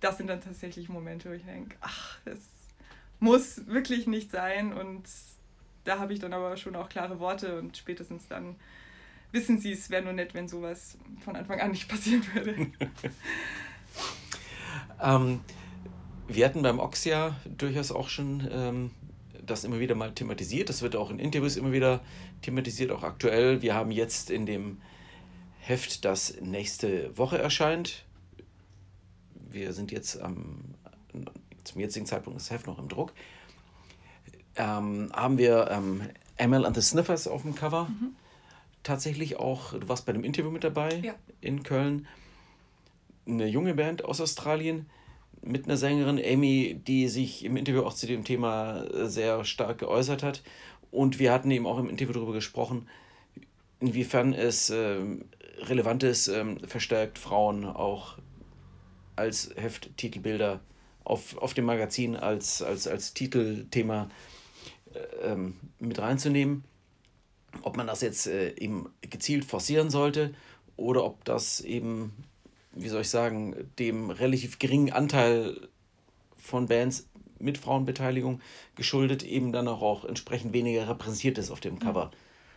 Das 0.00 0.16
sind 0.18 0.26
dann 0.26 0.40
tatsächlich 0.40 0.88
Momente, 0.88 1.30
wo 1.30 1.32
ich 1.32 1.44
denke, 1.44 1.76
ach, 1.80 2.18
das 2.24 2.40
muss 3.20 3.68
wirklich 3.68 4.08
nicht 4.08 4.32
sein. 4.32 4.72
Und 4.72 5.04
da 5.84 6.00
habe 6.00 6.12
ich 6.12 6.18
dann 6.18 6.32
aber 6.32 6.56
schon 6.56 6.74
auch 6.74 6.88
klare 6.88 7.20
Worte 7.20 7.60
und 7.60 7.76
spätestens 7.76 8.26
dann 8.26 8.56
wissen 9.30 9.60
sie 9.60 9.70
es, 9.70 9.90
wäre 9.90 10.02
nur 10.02 10.12
nett, 10.12 10.34
wenn 10.34 10.48
sowas 10.48 10.98
von 11.24 11.36
Anfang 11.36 11.60
an 11.60 11.70
nicht 11.70 11.88
passieren 11.88 12.24
würde. 12.34 12.66
ähm, 15.00 15.40
wir 16.26 16.46
hatten 16.46 16.62
beim 16.62 16.80
Oxia 16.80 17.36
durchaus 17.44 17.92
auch 17.92 18.08
schon 18.08 18.48
ähm, 18.50 18.90
das 19.46 19.64
immer 19.64 19.80
wieder 19.80 19.94
mal 19.94 20.12
thematisiert. 20.12 20.68
Das 20.68 20.82
wird 20.82 20.96
auch 20.96 21.10
in 21.10 21.18
Interviews 21.18 21.56
immer 21.56 21.72
wieder 21.72 22.00
thematisiert, 22.42 22.90
auch 22.90 23.02
aktuell. 23.02 23.62
Wir 23.62 23.74
haben 23.74 23.90
jetzt 23.90 24.30
in 24.30 24.46
dem 24.46 24.80
Heft, 25.60 26.04
das 26.04 26.40
nächste 26.40 27.16
Woche 27.16 27.38
erscheint, 27.38 28.04
wir 29.50 29.72
sind 29.72 29.92
jetzt 29.92 30.20
am 30.20 30.74
zum 31.64 31.80
jetzigen 31.80 32.06
Zeitpunkt 32.06 32.38
ist 32.38 32.50
das 32.50 32.54
Heft 32.54 32.66
noch 32.66 32.78
im 32.78 32.88
Druck, 32.88 33.12
ähm, 34.56 35.10
haben 35.14 35.38
wir 35.38 35.70
ähm, 35.70 36.02
ML 36.38 36.66
and 36.66 36.76
the 36.76 36.82
Sniffers 36.82 37.26
auf 37.26 37.42
dem 37.42 37.54
Cover. 37.54 37.84
Mhm. 37.84 38.14
Tatsächlich 38.82 39.36
auch, 39.36 39.72
du 39.72 39.88
warst 39.88 40.04
bei 40.04 40.12
einem 40.12 40.24
Interview 40.24 40.50
mit 40.50 40.62
dabei 40.62 40.96
ja. 40.96 41.14
in 41.40 41.62
Köln. 41.62 42.06
Eine 43.26 43.46
junge 43.46 43.74
Band 43.74 44.04
aus 44.04 44.20
Australien 44.20 44.86
mit 45.44 45.66
einer 45.66 45.76
Sängerin, 45.76 46.18
Amy, 46.18 46.80
die 46.86 47.08
sich 47.08 47.44
im 47.44 47.56
Interview 47.56 47.82
auch 47.82 47.94
zu 47.94 48.06
dem 48.06 48.24
Thema 48.24 48.84
äh, 48.84 49.08
sehr 49.08 49.44
stark 49.44 49.78
geäußert 49.78 50.22
hat. 50.22 50.42
Und 50.90 51.18
wir 51.18 51.32
hatten 51.32 51.50
eben 51.50 51.66
auch 51.66 51.78
im 51.78 51.88
Interview 51.88 52.14
darüber 52.14 52.32
gesprochen, 52.32 52.88
inwiefern 53.80 54.32
es 54.32 54.70
äh, 54.70 54.96
relevant 55.58 56.02
ist, 56.02 56.28
äh, 56.28 56.44
verstärkt 56.66 57.18
Frauen 57.18 57.64
auch 57.64 58.18
als 59.16 59.50
Hefttitelbilder 59.56 60.60
auf, 61.04 61.36
auf 61.38 61.54
dem 61.54 61.66
Magazin 61.66 62.16
als, 62.16 62.62
als, 62.62 62.88
als 62.88 63.14
Titelthema 63.14 64.08
äh, 64.94 65.32
ähm, 65.32 65.56
mit 65.78 65.98
reinzunehmen. 65.98 66.64
Ob 67.62 67.76
man 67.76 67.86
das 67.86 68.00
jetzt 68.00 68.26
äh, 68.26 68.54
eben 68.56 68.88
gezielt 69.02 69.44
forcieren 69.44 69.90
sollte 69.90 70.34
oder 70.76 71.04
ob 71.04 71.24
das 71.24 71.60
eben, 71.60 72.12
wie 72.74 72.88
soll 72.88 73.02
ich 73.02 73.10
sagen, 73.10 73.70
dem 73.78 74.10
relativ 74.10 74.58
geringen 74.58 74.92
Anteil 74.92 75.68
von 76.36 76.66
Bands 76.66 77.08
mit 77.38 77.58
Frauenbeteiligung 77.58 78.40
geschuldet 78.74 79.22
eben 79.22 79.52
dann 79.52 79.68
auch, 79.68 80.04
entsprechend 80.04 80.52
weniger 80.52 80.88
repräsentiert 80.88 81.38
ist 81.38 81.50
auf 81.50 81.60
dem 81.60 81.78
Cover. 81.78 82.10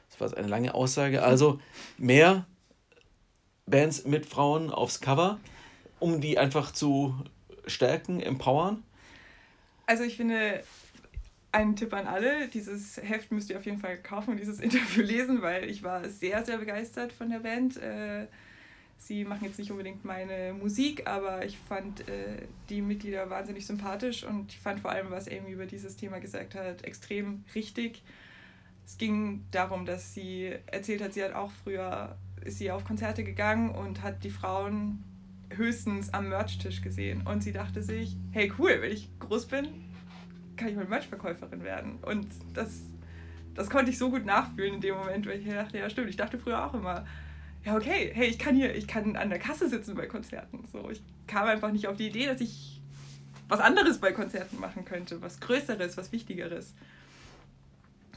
Das 0.10 0.20
war 0.20 0.38
eine 0.38 0.48
lange 0.48 0.74
Aussage. 0.74 1.24
Also 1.24 1.60
mehr 1.98 2.46
Bands 3.66 4.06
mit 4.06 4.26
Frauen 4.26 4.72
aufs 4.72 5.02
Cover, 5.02 5.40
um 6.00 6.22
die 6.22 6.38
einfach 6.38 6.72
zu 6.72 7.16
stärken, 7.66 8.20
empowern? 8.22 8.84
Also 9.86 10.04
ich 10.04 10.16
finde, 10.16 10.64
ein 11.52 11.76
Tipp 11.76 11.94
an 11.94 12.08
alle, 12.08 12.48
dieses 12.48 12.98
Heft 12.98 13.32
müsst 13.32 13.50
ihr 13.50 13.58
auf 13.58 13.66
jeden 13.66 13.80
Fall 13.80 13.98
kaufen 13.98 14.32
und 14.32 14.38
dieses 14.38 14.60
Interview 14.62 15.04
lesen, 15.04 15.42
weil 15.42 15.70
ich 15.70 15.84
war 15.84 16.08
sehr, 16.10 16.44
sehr 16.46 16.58
begeistert 16.58 17.12
von 17.12 17.30
der 17.30 17.40
Band. 17.40 17.78
Äh, 17.78 18.28
sie 18.98 19.24
machen 19.24 19.46
jetzt 19.46 19.60
nicht 19.60 19.72
unbedingt 19.72 20.04
meine 20.04 20.54
Musik, 20.54 21.08
aber 21.08 21.46
ich 21.46 21.58
fand 21.58 22.08
äh, 22.08 22.48
die 22.70 22.82
Mitglieder 22.82 23.30
wahnsinnig 23.30 23.66
sympathisch 23.66 24.24
und 24.24 24.52
ich 24.52 24.60
fand 24.60 24.80
vor 24.80 24.92
allem, 24.92 25.12
was 25.12 25.28
Amy 25.28 25.52
über 25.52 25.66
dieses 25.66 25.96
Thema 25.96 26.20
gesagt 26.20 26.56
hat, 26.56 26.84
extrem 26.84 27.44
richtig. 27.56 28.04
Es 28.86 28.98
ging 28.98 29.46
darum, 29.52 29.86
dass 29.86 30.14
sie 30.14 30.56
erzählt 30.68 31.02
hat, 31.02 31.14
sie 31.14 31.24
hat 31.24 31.34
auch 31.34 31.52
früher, 31.64 32.18
ist 32.44 32.58
sie 32.58 32.72
auf 32.72 32.86
Konzerte 32.86 33.24
gegangen 33.24 33.70
und 33.70 34.02
hat 34.02 34.24
die 34.24 34.30
Frauen 34.30 35.04
höchstens 35.50 36.14
am 36.14 36.30
Merch-Tisch 36.30 36.82
gesehen. 36.82 37.26
Und 37.26 37.42
sie 37.44 37.52
dachte 37.52 37.84
sich, 37.84 38.18
hey 38.32 38.52
cool, 38.58 38.78
wenn 38.82 38.92
ich 38.92 39.10
groß 39.20 39.48
bin, 39.48 39.68
kann 40.56 40.70
ich 40.70 40.76
mal 40.76 40.86
Merch-Verkäuferin 40.86 41.64
werden. 41.64 42.00
Und 42.02 42.28
das, 42.54 42.82
das 43.54 43.70
konnte 43.70 43.92
ich 43.92 43.98
so 43.98 44.10
gut 44.10 44.26
nachfühlen 44.26 44.76
in 44.76 44.82
dem 44.82 44.96
Moment, 44.96 45.26
weil 45.28 45.40
ich 45.40 45.48
dachte, 45.48 45.78
ja 45.78 45.90
stimmt, 45.90 46.10
ich 46.10 46.18
dachte 46.18 46.40
früher 46.40 46.66
auch 46.66 46.74
immer, 46.74 47.06
ja 47.68 47.76
okay, 47.76 48.12
hey, 48.14 48.28
ich 48.28 48.40
kann 48.40 48.56
hier, 48.56 48.74
ich 48.74 48.88
kann 48.88 49.18
an 49.18 49.30
der 49.30 49.40
Kasse 49.40 49.68
sitzen 49.68 49.96
bei 49.96 50.06
Konzerten. 50.06 50.64
So, 50.72 50.90
ich 50.90 51.02
kam 51.28 51.48
einfach 51.48 51.70
nicht 51.70 51.88
auf 51.90 51.98
die 51.98 52.08
Idee, 52.08 52.26
dass 52.26 52.40
ich 52.40 52.80
was 53.50 53.60
anderes 53.60 53.98
bei 54.00 54.14
Konzerten 54.14 54.58
machen 54.62 54.86
könnte, 54.86 55.22
was 55.22 55.42
Größeres, 55.42 55.98
was 55.98 56.14
Wichtigeres. 56.14 56.74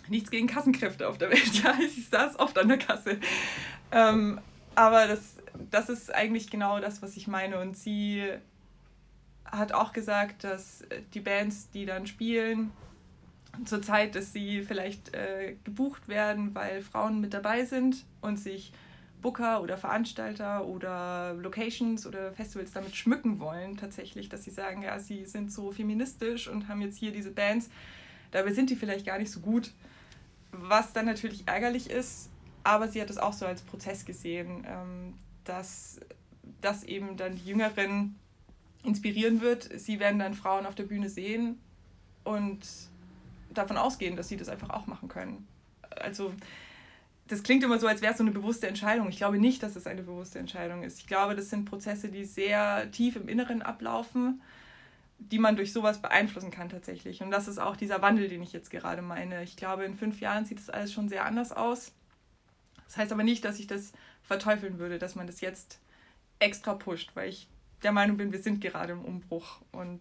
Nichts 0.09 0.31
gegen 0.31 0.47
Kassenkräfte 0.47 1.09
auf 1.09 1.19
der 1.19 1.31
Welt, 1.31 1.53
ja, 1.65 1.75
ich 1.81 2.09
saß 2.09 2.39
oft 2.39 2.57
an 2.59 2.69
der 2.69 2.79
Kasse. 2.79 3.19
Ähm, 3.91 4.41
aber 4.77 5.09
das, 5.09 5.39
das 5.73 5.89
ist 5.89 6.15
eigentlich 6.15 6.49
genau 6.49 6.79
das, 6.79 7.03
was 7.03 7.17
ich 7.17 7.27
meine. 7.27 7.59
Und 7.59 7.77
sie 7.77 8.25
hat 9.45 9.73
auch 9.73 9.93
gesagt, 9.93 10.45
dass 10.45 10.85
die 11.13 11.21
Bands, 11.21 11.71
die 11.71 11.87
dann 11.87 12.07
spielen, 12.07 12.71
zur 13.65 13.83
Zeit, 13.83 14.15
dass 14.15 14.33
sie 14.33 14.63
vielleicht 14.63 15.13
äh, 15.13 15.57
gebucht 15.65 16.07
werden, 16.07 16.55
weil 16.55 16.83
Frauen 16.83 17.21
mit 17.21 17.35
dabei 17.35 17.65
sind 17.65 18.05
und 18.21 18.37
sich 18.37 18.73
Booker 19.21 19.63
oder 19.63 19.77
Veranstalter 19.77 20.65
oder 20.65 21.35
Locations 21.35 22.07
oder 22.07 22.33
Festivals 22.33 22.73
damit 22.73 22.97
schmücken 22.97 23.39
wollen, 23.39 23.77
tatsächlich, 23.77 24.29
dass 24.29 24.45
sie 24.45 24.51
sagen, 24.51 24.83
ja, 24.83 24.99
sie 24.99 25.25
sind 25.25 25.53
so 25.53 25.71
feministisch 25.71 26.49
und 26.49 26.69
haben 26.69 26.81
jetzt 26.83 26.99
hier 26.99 27.13
diese 27.13 27.31
Bands. 27.31 27.71
Dabei 28.31 28.53
sind 28.53 28.71
die 28.71 28.77
vielleicht 28.77 29.07
gar 29.07 29.19
nicht 29.19 29.31
so 29.31 29.41
gut, 29.41 29.73
was 30.53 30.93
dann 30.93 31.07
natürlich 31.07 31.47
ärgerlich 31.47 31.91
ist, 31.91 32.31
aber 32.65 32.89
sie 32.89 33.01
hat 33.01 33.11
es 33.11 33.19
auch 33.19 33.33
so 33.33 33.47
als 33.47 33.63
Prozess 33.63 34.05
gesehen, 34.05 34.67
ähm, 34.67 35.15
dass, 35.45 36.01
dass 36.61 36.85
eben 36.85 37.17
dann 37.17 37.37
die 37.37 37.45
Jüngeren 37.45 38.17
inspirieren 38.83 39.41
wird. 39.41 39.69
Sie 39.81 40.01
werden 40.01 40.19
dann 40.19 40.35
Frauen 40.35 40.67
auf 40.67 40.75
der 40.75 40.85
Bühne 40.85 41.09
sehen 41.09 41.59
und 42.25 42.61
davon 43.53 43.77
ausgehen, 43.77 44.17
dass 44.17 44.29
sie 44.29 44.37
das 44.37 44.49
einfach 44.49 44.71
auch 44.71 44.87
machen 44.87 45.09
können. 45.09 45.47
Also 45.91 46.33
das 47.31 47.43
klingt 47.43 47.63
immer 47.63 47.79
so, 47.79 47.87
als 47.87 48.03
wäre 48.03 48.13
es 48.13 48.19
so 48.19 48.25
eine 48.25 48.33
bewusste 48.33 48.67
Entscheidung. 48.67 49.09
Ich 49.09 49.17
glaube 49.17 49.39
nicht, 49.39 49.63
dass 49.63 49.77
es 49.77 49.87
eine 49.87 50.03
bewusste 50.03 50.39
Entscheidung 50.39 50.83
ist. 50.83 50.99
Ich 50.99 51.07
glaube, 51.07 51.37
das 51.37 51.49
sind 51.49 51.65
Prozesse, 51.65 52.09
die 52.09 52.25
sehr 52.25 52.91
tief 52.91 53.15
im 53.15 53.29
Inneren 53.29 53.63
ablaufen, 53.63 54.43
die 55.19 55.39
man 55.39 55.55
durch 55.55 55.73
sowas 55.73 56.03
beeinflussen 56.03 56.51
kann 56.51 56.69
tatsächlich. 56.69 57.23
Und 57.23 57.31
das 57.31 57.47
ist 57.47 57.59
auch 57.59 57.77
dieser 57.77 58.03
Wandel, 58.03 58.29
den 58.29 58.43
ich 58.43 58.53
jetzt 58.53 58.71
gerade 58.71 59.01
meine. 59.01 59.45
Ich 59.45 59.57
glaube, 59.57 59.85
in 59.85 59.95
fünf 59.95 60.21
Jahren 60.21 60.45
sieht 60.45 60.59
das 60.59 60.71
alles 60.71 60.93
schon 60.93 61.09
sehr 61.09 61.25
anders 61.25 61.53
aus. 61.53 61.93
Das 62.87 62.97
heißt 62.97 63.13
aber 63.13 63.23
nicht, 63.23 63.45
dass 63.45 63.61
ich 63.61 63.69
das 63.69 63.93
verteufeln 64.23 64.79
würde, 64.79 64.99
dass 64.99 65.15
man 65.15 65.29
das 65.29 65.41
jetzt 65.41 65.79
extra 66.41 66.75
pusht, 66.75 67.11
weil 67.15 67.29
ich 67.29 67.49
der 67.85 67.93
Meinung 67.93 68.17
bin, 68.17 68.33
wir 68.33 68.43
sind 68.43 68.61
gerade 68.61 68.93
im 68.93 69.05
Umbruch. 69.05 69.61
Und 69.71 70.01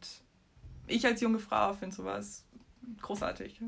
ich 0.88 1.06
als 1.06 1.22
junge 1.22 1.40
Frau 1.40 1.74
finde 1.74 1.96
sowas 1.96 2.44
großartig. 3.02 3.62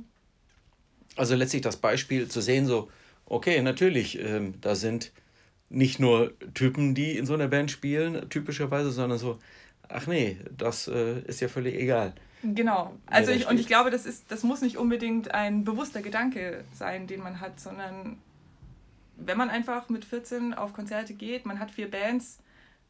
Also 1.15 1.35
letztlich 1.35 1.61
das 1.61 1.77
Beispiel 1.77 2.27
zu 2.27 2.41
sehen, 2.41 2.65
so, 2.65 2.89
okay, 3.31 3.61
natürlich, 3.61 4.19
ähm, 4.19 4.55
da 4.59 4.75
sind 4.75 5.11
nicht 5.69 5.99
nur 5.99 6.33
Typen, 6.53 6.93
die 6.93 7.17
in 7.17 7.25
so 7.25 7.33
einer 7.33 7.47
Band 7.47 7.71
spielen, 7.71 8.29
typischerweise, 8.29 8.91
sondern 8.91 9.17
so, 9.17 9.39
ach 9.87 10.05
nee, 10.05 10.37
das 10.57 10.89
äh, 10.89 11.21
ist 11.21 11.39
ja 11.39 11.47
völlig 11.47 11.75
egal. 11.75 12.13
Genau. 12.43 12.93
Also 13.05 13.31
ich, 13.31 13.47
und 13.47 13.57
ich 13.59 13.67
glaube, 13.67 13.89
das 13.89 14.05
ist, 14.05 14.31
das 14.31 14.43
muss 14.43 14.61
nicht 14.61 14.77
unbedingt 14.77 15.33
ein 15.33 15.63
bewusster 15.63 16.01
Gedanke 16.01 16.65
sein, 16.73 17.07
den 17.07 17.23
man 17.23 17.39
hat, 17.39 17.59
sondern 17.59 18.17
wenn 19.15 19.37
man 19.37 19.49
einfach 19.49 19.87
mit 19.87 20.03
14 20.03 20.53
auf 20.53 20.73
Konzerte 20.73 21.13
geht, 21.13 21.45
man 21.45 21.59
hat 21.59 21.71
vier 21.71 21.89
Bands 21.89 22.39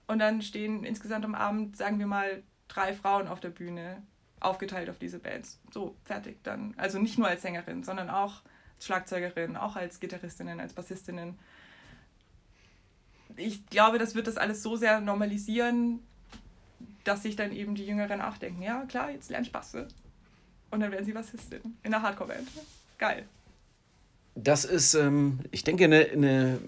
und 0.08 0.20
dann 0.20 0.42
stehen 0.42 0.84
insgesamt 0.84 1.26
am 1.26 1.36
Abend, 1.36 1.78
sagen 1.78 2.00
wir 2.00 2.08
mal, 2.08 2.42
drei 2.68 2.94
Frauen 2.94 3.28
auf 3.28 3.42
der 3.42 3.50
Bühne, 3.50 4.02
aufgeteilt 4.40 4.90
auf 4.90 4.98
diese 4.98 5.20
Bands. 5.20 5.60
So, 5.72 5.96
fertig 6.04 6.38
dann. 6.42 6.74
Also 6.78 6.98
nicht 6.98 7.20
nur 7.20 7.28
als 7.28 7.44
Sängerin, 7.44 7.84
sondern 7.84 8.10
auch 8.10 8.42
als 8.82 8.86
Schlagzeugerin, 8.88 9.56
auch 9.56 9.76
als 9.76 10.00
Gitarristinnen, 10.00 10.60
als 10.60 10.74
Bassistinnen. 10.74 11.38
Ich 13.38 13.66
glaube, 13.68 14.00
das 14.00 14.16
wird 14.16 14.26
das 14.26 14.38
alles 14.38 14.64
so 14.64 14.76
sehr 14.76 15.00
normalisieren, 15.00 16.00
dass 17.04 17.22
sich 17.24 17.36
dann 17.36 17.52
eben 17.52 17.76
die 17.76 17.86
Jüngeren 17.86 18.22
auch 18.22 18.38
denken, 18.38 18.64
ja 18.64 18.84
klar, 18.86 19.12
jetzt 19.12 19.30
lernen 19.30 19.46
Spaß. 19.46 19.76
Und 20.72 20.80
dann 20.80 20.92
werden 20.92 21.06
sie 21.06 21.14
Bassistin 21.14 21.62
in 21.84 21.94
einer 21.94 22.02
Hardcore-Band. 22.02 22.48
Geil. 22.98 23.28
Das 24.34 24.66
ist, 24.66 24.96
ähm, 24.96 25.40
ich 25.52 25.64
denke, 25.64 25.84
eine, 25.84 26.08
eine 26.08 26.60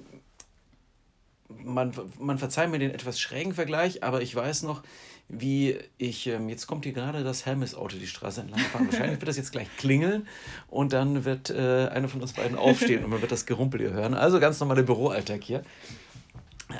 man, 1.63 1.93
man 2.19 2.37
verzeiht 2.37 2.69
mir 2.69 2.79
den 2.79 2.91
etwas 2.91 3.19
schrägen 3.19 3.53
Vergleich, 3.53 4.03
aber 4.03 4.21
ich 4.21 4.35
weiß 4.35 4.63
noch, 4.63 4.83
wie 5.29 5.77
ich, 5.97 6.27
ähm, 6.27 6.49
jetzt 6.49 6.67
kommt 6.67 6.85
hier 6.85 6.93
gerade 6.93 7.23
das 7.23 7.45
Hermes-Auto 7.45 7.97
die 7.97 8.07
Straße 8.07 8.41
entlang 8.41 8.59
fahren. 8.59 8.87
Wahrscheinlich 8.87 9.19
wird 9.19 9.27
das 9.27 9.37
jetzt 9.37 9.51
gleich 9.51 9.67
klingeln 9.77 10.27
und 10.67 10.93
dann 10.93 11.25
wird 11.25 11.49
äh, 11.49 11.87
einer 11.87 12.09
von 12.09 12.21
uns 12.21 12.33
beiden 12.33 12.57
aufstehen 12.57 13.03
und 13.03 13.09
man 13.09 13.21
wird 13.21 13.31
das 13.31 13.45
Gerumpel 13.45 13.79
hier 13.81 13.93
hören. 13.93 14.13
Also 14.13 14.39
ganz 14.39 14.59
normaler 14.59 14.83
Büroalltag 14.83 15.43
hier. 15.43 15.63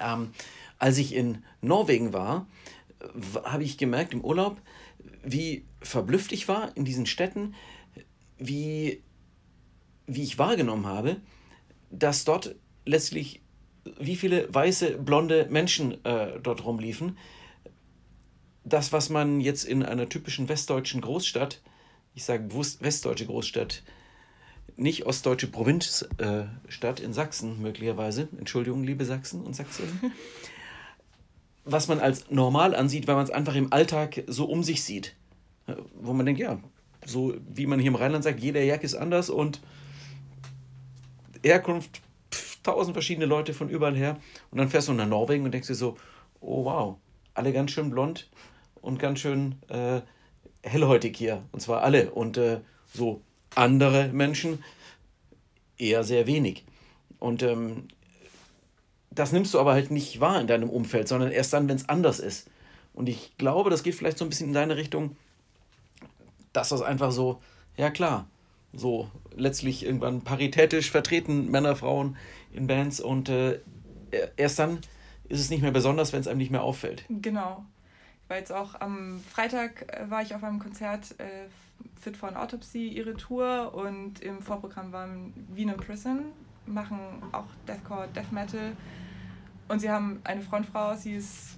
Ähm, 0.04 0.32
als 0.78 0.98
ich 0.98 1.16
in 1.16 1.44
Norwegen 1.62 2.14
war, 2.14 2.48
habe 3.44 3.64
ich 3.64 3.78
gemerkt 3.78 4.14
im 4.14 4.22
Urlaub, 4.22 4.58
wie 5.24 5.66
verblüfft 5.82 6.32
ich 6.32 6.48
war 6.48 6.76
in 6.76 6.86
diesen 6.86 7.06
Städten, 7.06 7.56
wie, 8.38 9.02
wie 10.06 10.24
ich 10.24 10.38
wahrgenommen 10.38 10.86
habe, 10.86 11.18
dass 11.90 12.26
dort 12.26 12.56
letztlich 12.86 13.43
wie 14.00 14.16
viele 14.16 14.54
weiße, 14.54 14.98
blonde 14.98 15.48
Menschen 15.50 16.04
äh, 16.06 16.40
dort 16.42 16.66
rumliefen. 16.66 17.18
Das, 18.64 18.94
was 18.94 19.10
man 19.10 19.42
jetzt 19.42 19.66
in 19.66 19.84
einer 19.84 20.08
typischen 20.08 20.48
westdeutschen 20.48 21.02
Großstadt, 21.02 21.62
ich 22.16 22.24
sage 22.24 22.50
westdeutsche 22.54 23.26
Großstadt, 23.26 23.84
nicht 24.76 25.06
ostdeutsche 25.06 25.48
Provinzstadt 25.48 27.00
äh, 27.00 27.04
in 27.04 27.14
Sachsen 27.14 27.62
möglicherweise, 27.62 28.30
Entschuldigung, 28.38 28.84
liebe 28.84 29.06
Sachsen 29.06 29.42
und 29.44 29.56
Sachsen, 29.56 29.84
was 31.66 31.88
man 31.88 32.00
als 32.00 32.30
normal 32.32 32.76
ansieht, 32.76 33.08
weil 33.08 33.16
man 33.16 33.26
es 33.26 33.32
einfach 33.32 33.56
im 33.56 33.72
Alltag 33.72 34.24
so 34.28 34.46
um 34.46 34.64
sich 34.64 34.84
sieht. 34.84 35.16
Wo 35.96 36.14
man 36.14 36.26
denkt, 36.26 36.42
ja, 36.42 36.60
so 37.06 37.36
wie 37.48 37.68
man 37.68 37.80
hier 37.80 37.90
im 37.90 37.96
Rheinland 37.96 38.24
sagt, 38.24 38.40
jeder 38.40 38.64
Jack 38.64 38.84
ist 38.84 38.96
anders 38.96 39.30
und 39.30 39.62
Herkunft, 41.44 42.02
tausend 42.64 42.96
verschiedene 42.96 43.26
Leute 43.26 43.54
von 43.54 43.70
überall 43.70 43.96
her. 43.96 44.18
Und 44.52 44.58
dann 44.58 44.70
fährst 44.70 44.88
du 44.88 44.94
nach 44.94 45.08
Norwegen 45.08 45.44
und 45.46 45.54
denkst 45.54 45.68
dir 45.68 45.76
so, 45.76 45.98
oh 46.40 46.66
wow, 46.66 46.98
alle 47.34 47.54
ganz 47.54 47.72
schön 47.72 47.90
blond 47.90 48.30
und 48.82 49.00
ganz 49.00 49.20
schön 49.20 49.56
äh, 49.70 50.02
hellhäutig 50.64 51.16
hier. 51.18 51.44
Und 51.52 51.62
zwar 51.62 51.82
alle. 51.84 52.12
Und 52.12 52.38
äh, 52.38 52.62
so 52.94 53.22
andere 53.56 54.10
Menschen 54.10 54.64
eher 55.78 56.04
sehr 56.04 56.28
wenig. 56.28 56.66
Und 57.20 57.44
ähm, 57.44 57.88
das 59.12 59.32
nimmst 59.32 59.54
du 59.54 59.60
aber 59.60 59.74
halt 59.74 59.92
nicht 59.92 60.20
wahr 60.20 60.40
in 60.42 60.48
deinem 60.48 60.70
Umfeld, 60.70 61.08
sondern 61.08 61.32
erst 61.32 61.54
dann, 61.54 61.68
wenn 61.70 61.76
es 61.76 61.90
anders 61.90 62.20
ist. 62.20 62.50
Und 62.94 63.10
ich 63.10 63.38
glaube, 63.38 63.70
das 63.70 63.84
geht 63.84 63.96
vielleicht 63.96 64.18
so 64.18 64.26
ein 64.26 64.30
bisschen 64.30 64.48
in 64.48 64.54
deine 64.54 64.76
Richtung, 64.76 65.16
dass 66.52 66.70
das 66.70 66.82
einfach 66.82 67.12
so, 67.12 67.42
ja 67.78 67.90
klar, 67.90 68.28
so 68.74 69.10
letztlich 69.36 69.86
irgendwann 69.86 70.22
paritätisch 70.22 70.92
vertreten, 70.92 71.50
Männer, 71.52 71.76
Frauen 71.76 72.18
in 72.52 72.68
Bands 72.68 73.00
und 73.00 73.30
äh, 73.30 73.60
erst 74.38 74.60
dann 74.60 74.80
ist 75.30 75.40
es 75.40 75.50
nicht 75.50 75.62
mehr 75.62 75.72
besonders, 75.72 76.14
wenn 76.14 76.20
es 76.20 76.28
einem 76.28 76.40
nicht 76.40 76.52
mehr 76.52 76.64
auffällt. 76.64 77.06
Genau. 77.10 77.66
War 78.28 78.38
jetzt 78.38 78.52
auch 78.52 78.80
am 78.80 79.22
Freitag 79.30 79.86
äh, 79.94 80.10
war 80.10 80.22
ich 80.22 80.36
auf 80.36 80.44
einem 80.44 80.60
Konzert 80.60 81.16
äh, 81.20 81.48
Fit 82.00 82.18
for 82.18 82.30
an 82.30 82.36
Autopsy, 82.36 82.88
ihre 82.88 83.16
Tour 83.16 83.74
und 83.74 84.22
im 84.22 84.42
Vorprogramm 84.42 84.92
waren 84.92 85.34
Wien 85.54 85.70
in 85.70 85.78
Prison, 85.78 86.26
machen 86.66 87.00
auch 87.32 87.46
Deathcore, 87.68 88.08
Death 88.16 88.32
Metal 88.32 88.74
und 89.68 89.80
sie 89.80 89.90
haben 89.90 90.22
eine 90.24 90.42
Frontfrau, 90.42 90.96
sie 90.96 91.16
ist 91.16 91.58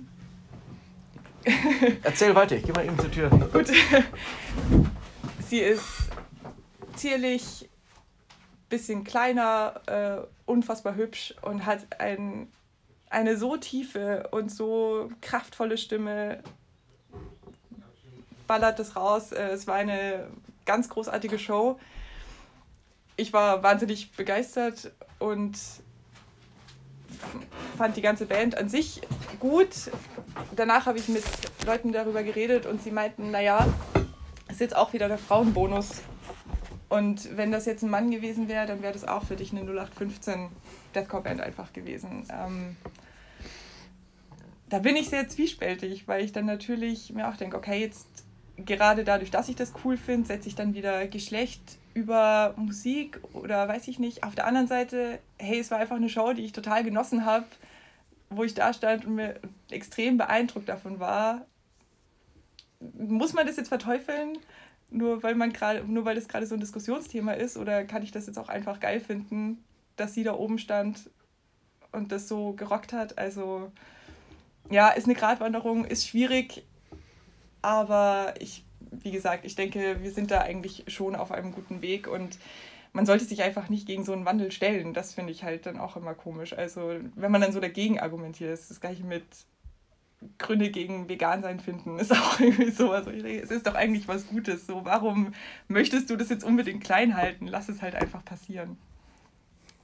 Erzähl 2.03 2.33
weiter, 2.33 2.55
ich 2.55 2.63
geh 2.63 2.71
mal 2.71 2.85
eben 2.85 2.97
zur 2.97 3.11
Tür. 3.11 3.29
Gut. 3.29 3.67
sie 5.47 5.59
ist 5.59 6.04
zierlich, 6.95 7.69
bisschen 8.69 9.03
kleiner, 9.03 9.81
äh, 9.85 10.27
unfassbar 10.45 10.95
hübsch 10.95 11.35
und 11.41 11.65
hat 11.65 11.99
ein, 11.99 12.47
eine 13.09 13.37
so 13.37 13.57
tiefe 13.57 14.27
und 14.31 14.51
so 14.51 15.09
kraftvolle 15.21 15.77
Stimme 15.77 16.41
ballert 18.47 18.79
es 18.79 18.95
raus. 18.95 19.31
Äh, 19.31 19.49
es 19.49 19.67
war 19.67 19.75
eine 19.75 20.27
ganz 20.65 20.89
großartige 20.89 21.39
Show. 21.39 21.79
Ich 23.17 23.31
war 23.33 23.63
wahnsinnig 23.63 24.11
begeistert 24.11 24.91
und 25.19 25.57
fand 27.77 27.95
die 27.95 28.01
ganze 28.01 28.25
Band 28.25 28.57
an 28.57 28.69
sich 28.69 29.01
gut. 29.39 29.91
Danach 30.55 30.85
habe 30.85 30.97
ich 30.97 31.07
mit 31.07 31.23
Leuten 31.65 31.91
darüber 31.91 32.23
geredet 32.23 32.65
und 32.65 32.81
sie 32.81 32.91
meinten, 32.91 33.31
naja, 33.31 33.65
es 34.47 34.55
ist 34.55 34.61
jetzt 34.61 34.75
auch 34.75 34.93
wieder 34.93 35.07
der 35.07 35.17
Frauenbonus. 35.17 36.01
Und 36.95 37.35
wenn 37.35 37.51
das 37.51 37.65
jetzt 37.65 37.83
ein 37.83 37.89
Mann 37.89 38.09
gewesen 38.09 38.47
wäre, 38.47 38.65
dann 38.65 38.81
wäre 38.81 38.93
das 38.93 39.05
auch 39.05 39.23
für 39.23 39.35
dich 39.35 39.51
eine 39.51 39.61
0815 39.69 40.47
Deathcore-Band 40.95 41.41
einfach 41.41 41.73
gewesen. 41.73 42.25
Ähm, 42.31 42.77
da 44.69 44.79
bin 44.79 44.95
ich 44.95 45.09
sehr 45.09 45.27
zwiespältig, 45.27 46.07
weil 46.07 46.23
ich 46.23 46.31
dann 46.31 46.45
natürlich 46.45 47.11
mir 47.11 47.27
auch 47.27 47.35
denke, 47.35 47.57
okay, 47.57 47.81
jetzt 47.81 48.07
gerade 48.55 49.03
dadurch, 49.03 49.29
dass 49.29 49.49
ich 49.49 49.57
das 49.57 49.73
cool 49.83 49.97
finde, 49.97 50.25
setze 50.25 50.47
ich 50.47 50.55
dann 50.55 50.73
wieder 50.73 51.05
Geschlecht 51.07 51.59
über 51.93 52.53
Musik 52.55 53.19
oder 53.33 53.67
weiß 53.67 53.89
ich 53.89 53.99
nicht. 53.99 54.23
Auf 54.23 54.35
der 54.35 54.47
anderen 54.47 54.67
Seite, 54.67 55.19
hey, 55.37 55.59
es 55.59 55.71
war 55.71 55.79
einfach 55.79 55.97
eine 55.97 56.07
Show, 56.07 56.31
die 56.31 56.45
ich 56.45 56.53
total 56.53 56.85
genossen 56.85 57.25
habe, 57.25 57.45
wo 58.29 58.45
ich 58.45 58.53
da 58.53 58.71
stand 58.71 59.03
und 59.03 59.15
mir 59.15 59.41
extrem 59.69 60.15
beeindruckt 60.15 60.69
davon 60.69 61.01
war. 61.01 61.45
Muss 62.79 63.33
man 63.33 63.45
das 63.45 63.57
jetzt 63.57 63.67
verteufeln, 63.67 64.37
nur 64.95 65.23
weil 65.23 65.35
man 65.35 65.53
gerade, 65.53 65.83
nur 65.83 66.05
weil 66.05 66.15
das 66.15 66.27
gerade 66.27 66.47
so 66.47 66.55
ein 66.55 66.61
Diskussionsthema 66.61 67.33
ist, 67.33 67.57
oder 67.57 67.83
kann 67.83 68.03
ich 68.03 68.11
das 68.11 68.27
jetzt 68.27 68.37
auch 68.37 68.49
einfach 68.49 68.79
geil 68.79 68.99
finden, 68.99 69.63
dass 69.95 70.13
sie 70.13 70.23
da 70.23 70.33
oben 70.33 70.59
stand 70.59 71.09
und 71.91 72.11
das 72.11 72.27
so 72.27 72.53
gerockt 72.53 72.93
hat? 72.93 73.17
Also 73.17 73.71
ja, 74.69 74.89
ist 74.89 75.05
eine 75.05 75.15
Gratwanderung, 75.15 75.85
ist 75.85 76.07
schwierig 76.07 76.63
aber 77.65 78.35
ich, 78.37 78.63
wie 78.91 79.09
gesagt, 79.09 79.43
ich 79.43 79.55
denke, 79.55 80.03
wir 80.03 80.11
sind 80.11 80.29
da 80.29 80.41
eigentlich 80.41 80.83
schon 80.87 81.15
auf 81.15 81.31
einem 81.31 81.51
guten 81.51 81.81
Weg 81.81 82.07
und 82.07 82.37
man 82.93 83.07
sollte 83.07 83.25
sich 83.25 83.41
einfach 83.41 83.69
nicht 83.69 83.87
gegen 83.87 84.05
so 84.05 84.13
einen 84.13 84.25
Wandel 84.25 84.51
stellen. 84.51 84.93
Das 84.93 85.15
finde 85.15 85.31
ich 85.31 85.43
halt 85.43 85.65
dann 85.65 85.79
auch 85.79 85.97
immer 85.97 86.13
komisch. 86.13 86.53
Also, 86.53 86.93
wenn 87.15 87.31
man 87.31 87.41
dann 87.41 87.53
so 87.53 87.59
dagegen 87.59 87.99
argumentiert, 87.99 88.53
ist 88.53 88.69
das 88.69 88.79
gleiche 88.79 89.03
mit 89.03 89.25
Gründe 90.37 90.71
gegen 90.71 91.07
Vegan-Sein 91.09 91.59
finden, 91.59 91.99
ist 91.99 92.11
auch 92.13 92.39
irgendwie 92.39 92.71
so. 92.71 92.91
Also, 92.91 93.11
es 93.11 93.51
ist 93.51 93.67
doch 93.67 93.75
eigentlich 93.75 94.07
was 94.07 94.27
Gutes. 94.27 94.67
So, 94.67 94.85
warum 94.85 95.33
möchtest 95.67 96.09
du 96.09 96.15
das 96.15 96.29
jetzt 96.29 96.43
unbedingt 96.43 96.83
klein 96.83 97.15
halten? 97.15 97.47
Lass 97.47 97.69
es 97.69 97.81
halt 97.81 97.95
einfach 97.95 98.23
passieren. 98.23 98.77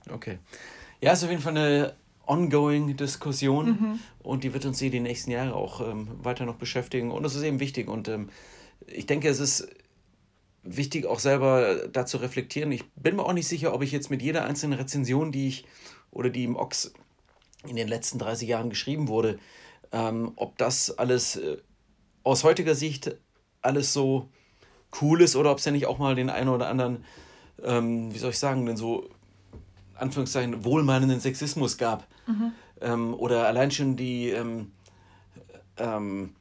Okay. 0.10 0.40
Ja, 1.00 1.14
ist 1.14 1.24
auf 1.24 1.30
jeden 1.30 1.42
Fall 1.42 1.58
eine 1.58 1.94
ongoing 2.28 2.96
Diskussion 2.96 3.68
mhm. 3.68 4.00
und 4.24 4.44
die 4.44 4.54
wird 4.54 4.66
uns 4.66 4.80
hier 4.80 4.92
die 4.92 5.00
nächsten 5.00 5.32
Jahre 5.32 5.56
auch 5.56 5.82
ähm, 5.82 6.08
weiter 6.24 6.46
noch 6.46 6.56
beschäftigen 6.56 7.12
und 7.12 7.24
das 7.24 7.36
ist 7.36 7.44
eben 7.44 7.60
wichtig 7.60 7.90
und 7.90 8.08
ähm, 8.08 8.30
ich 8.88 9.06
denke, 9.06 9.28
es 9.28 9.40
ist 9.40 9.68
wichtig 10.64 11.06
auch 11.06 11.20
selber 11.20 11.88
da 11.88 12.06
zu 12.06 12.18
reflektieren. 12.18 12.72
Ich 12.72 12.86
bin 12.96 13.16
mir 13.16 13.24
auch 13.24 13.34
nicht 13.34 13.48
sicher, 13.48 13.74
ob 13.74 13.82
ich 13.82 13.92
jetzt 13.92 14.10
mit 14.12 14.22
jeder 14.22 14.46
einzelnen 14.46 14.78
Rezension, 14.78 15.32
die 15.32 15.48
ich 15.48 15.66
oder 16.12 16.30
die 16.30 16.44
im 16.44 16.56
Ox 16.56 16.94
in 17.68 17.76
den 17.76 17.88
letzten 17.88 18.20
30 18.20 18.48
Jahren 18.48 18.70
geschrieben 18.70 19.08
wurde, 19.08 19.40
ähm, 19.92 20.32
ob 20.36 20.58
das 20.58 20.98
alles 20.98 21.36
äh, 21.36 21.58
aus 22.24 22.44
heutiger 22.44 22.76
Sicht 22.76 23.16
alles 23.62 23.94
so 23.94 24.30
cool 25.02 25.22
ist 25.22 25.36
oder 25.36 25.52
ob 25.52 25.60
es 25.60 25.66
ja 25.66 25.72
nicht 25.72 25.86
auch 25.86 25.98
mal 25.98 26.16
den 26.16 26.30
einen 26.30 26.50
oder 26.50 26.68
anderen, 26.68 27.06
ähm, 27.64 28.14
wie 28.14 28.18
soll 28.18 28.32
ich 28.32 28.40
sagen, 28.40 28.66
denn 28.66 28.78
so 28.78 29.10
Anführungszeichen 29.96 30.66
wohlmeinenden 30.66 31.20
Sexismus 31.20 31.78
gab. 31.78 32.08
Mhm. 32.28 32.52
Ähm, 32.82 33.14
oder 33.14 33.48
allein 33.48 33.72
schon 33.72 33.96
die, 33.96 34.30
ähm, 34.30 34.72
ähm, 35.78 36.36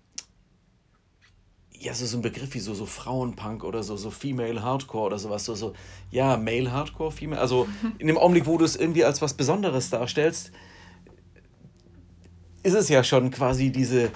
ja, 1.73 1.95
so, 1.95 2.07
so 2.07 2.19
ein 2.19 2.23
Begriff 2.23 2.55
wie 2.55 2.59
so, 2.59 2.75
so 2.75 2.87
Frauenpunk 2.87 3.65
oder 3.65 3.83
so, 3.83 3.97
so 3.97 4.11
Female 4.11 4.63
Hardcore 4.63 5.07
oder 5.07 5.19
sowas, 5.19 5.45
so, 5.45 5.55
so, 5.55 5.75
ja, 6.11 6.37
Male 6.37 6.73
Hardcore, 6.73 7.13
Female, 7.13 7.41
also 7.41 7.69
in 7.99 8.07
dem 8.07 8.19
Augenblick, 8.19 8.47
wo 8.47 8.59
du 8.59 8.65
es 8.65 8.77
irgendwie 8.77 9.05
als 9.05 9.23
was 9.23 9.35
Besonderes 9.35 9.91
darstellst, 9.91 10.53
ist 12.63 12.75
es 12.75 12.89
ja 12.89 13.03
schon 13.05 13.31
quasi 13.31 13.71
diese, 13.71 14.11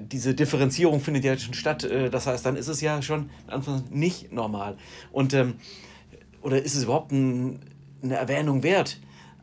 diese 0.00 0.34
Differenzierung 0.34 1.00
findet 1.00 1.24
ja 1.24 1.36
schon 1.36 1.54
statt. 1.54 1.84
Äh, 1.84 2.10
das 2.10 2.26
heißt, 2.26 2.44
dann 2.44 2.56
ist 2.56 2.68
es 2.68 2.80
ja 2.80 3.02
schon 3.02 3.30
nicht 3.90 4.32
normal. 4.32 4.76
Und, 5.12 5.34
ähm, 5.34 5.54
oder 6.42 6.62
ist 6.62 6.74
es 6.74 6.84
überhaupt 6.84 7.12
ein, 7.12 7.60
eine 8.02 8.16
Erwähnung 8.16 8.62
wert? 8.62 9.00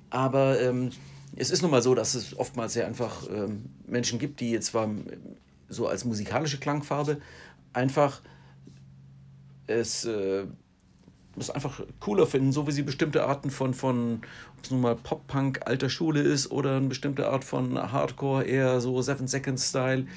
Aber 0.10 0.62
ähm, 0.62 0.92
es 1.36 1.52
ist 1.52 1.62
nun 1.62 1.72
mal 1.72 1.82
so, 1.82 1.96
dass 1.96 2.16
es 2.16 2.38
oftmals 2.38 2.76
ja 2.76 2.88
einfach 2.88 3.28
ähm, 3.30 3.66
Menschen 3.86 4.20
gibt, 4.20 4.40
die 4.40 4.52
jetzt 4.52 4.68
zwar 4.68 4.90
so 5.68 5.88
als 5.88 6.06
musikalische 6.06 6.60
Klangfarbe 6.60 7.20
einfach 7.74 8.22
es, 9.68 10.06
äh, 10.06 10.46
es 11.42 11.50
einfach 11.50 11.82
cooler 12.00 12.28
finden, 12.28 12.52
so 12.52 12.68
wie 12.68 12.72
sie 12.72 12.84
bestimmte 12.84 13.26
Arten 13.26 13.50
von, 13.50 13.74
von 13.74 14.22
ob 14.58 14.64
es 14.64 14.72
nun 14.72 14.82
mal 14.82 14.96
Pop-Punk 14.96 15.62
alter 15.66 15.90
Schule 15.90 16.22
ist 16.22 16.52
oder 16.52 16.78
eine 16.78 16.88
bestimmte 16.88 17.30
Art 17.30 17.44
von 17.44 17.92
Hardcore, 17.92 18.44
eher 18.44 18.82
so 18.82 19.02
Seven 19.02 19.28
Seconds 19.28 19.70
Style, 19.70 20.08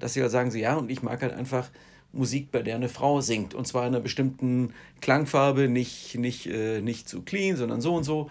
dass 0.00 0.14
sie 0.14 0.22
halt 0.22 0.32
sagen, 0.32 0.50
sie, 0.50 0.60
ja, 0.60 0.74
und 0.76 0.90
ich 0.90 1.02
mag 1.02 1.22
halt 1.22 1.32
einfach 1.32 1.70
Musik, 2.12 2.52
bei 2.52 2.62
der 2.62 2.76
eine 2.76 2.88
Frau 2.88 3.20
singt. 3.20 3.54
Und 3.54 3.66
zwar 3.66 3.82
in 3.82 3.88
einer 3.88 4.00
bestimmten 4.00 4.72
Klangfarbe, 5.00 5.68
nicht, 5.68 6.16
nicht, 6.16 6.46
äh, 6.46 6.80
nicht 6.80 7.08
zu 7.08 7.22
clean, 7.22 7.56
sondern 7.56 7.80
so 7.80 7.94
und 7.94 8.04
so 8.04 8.30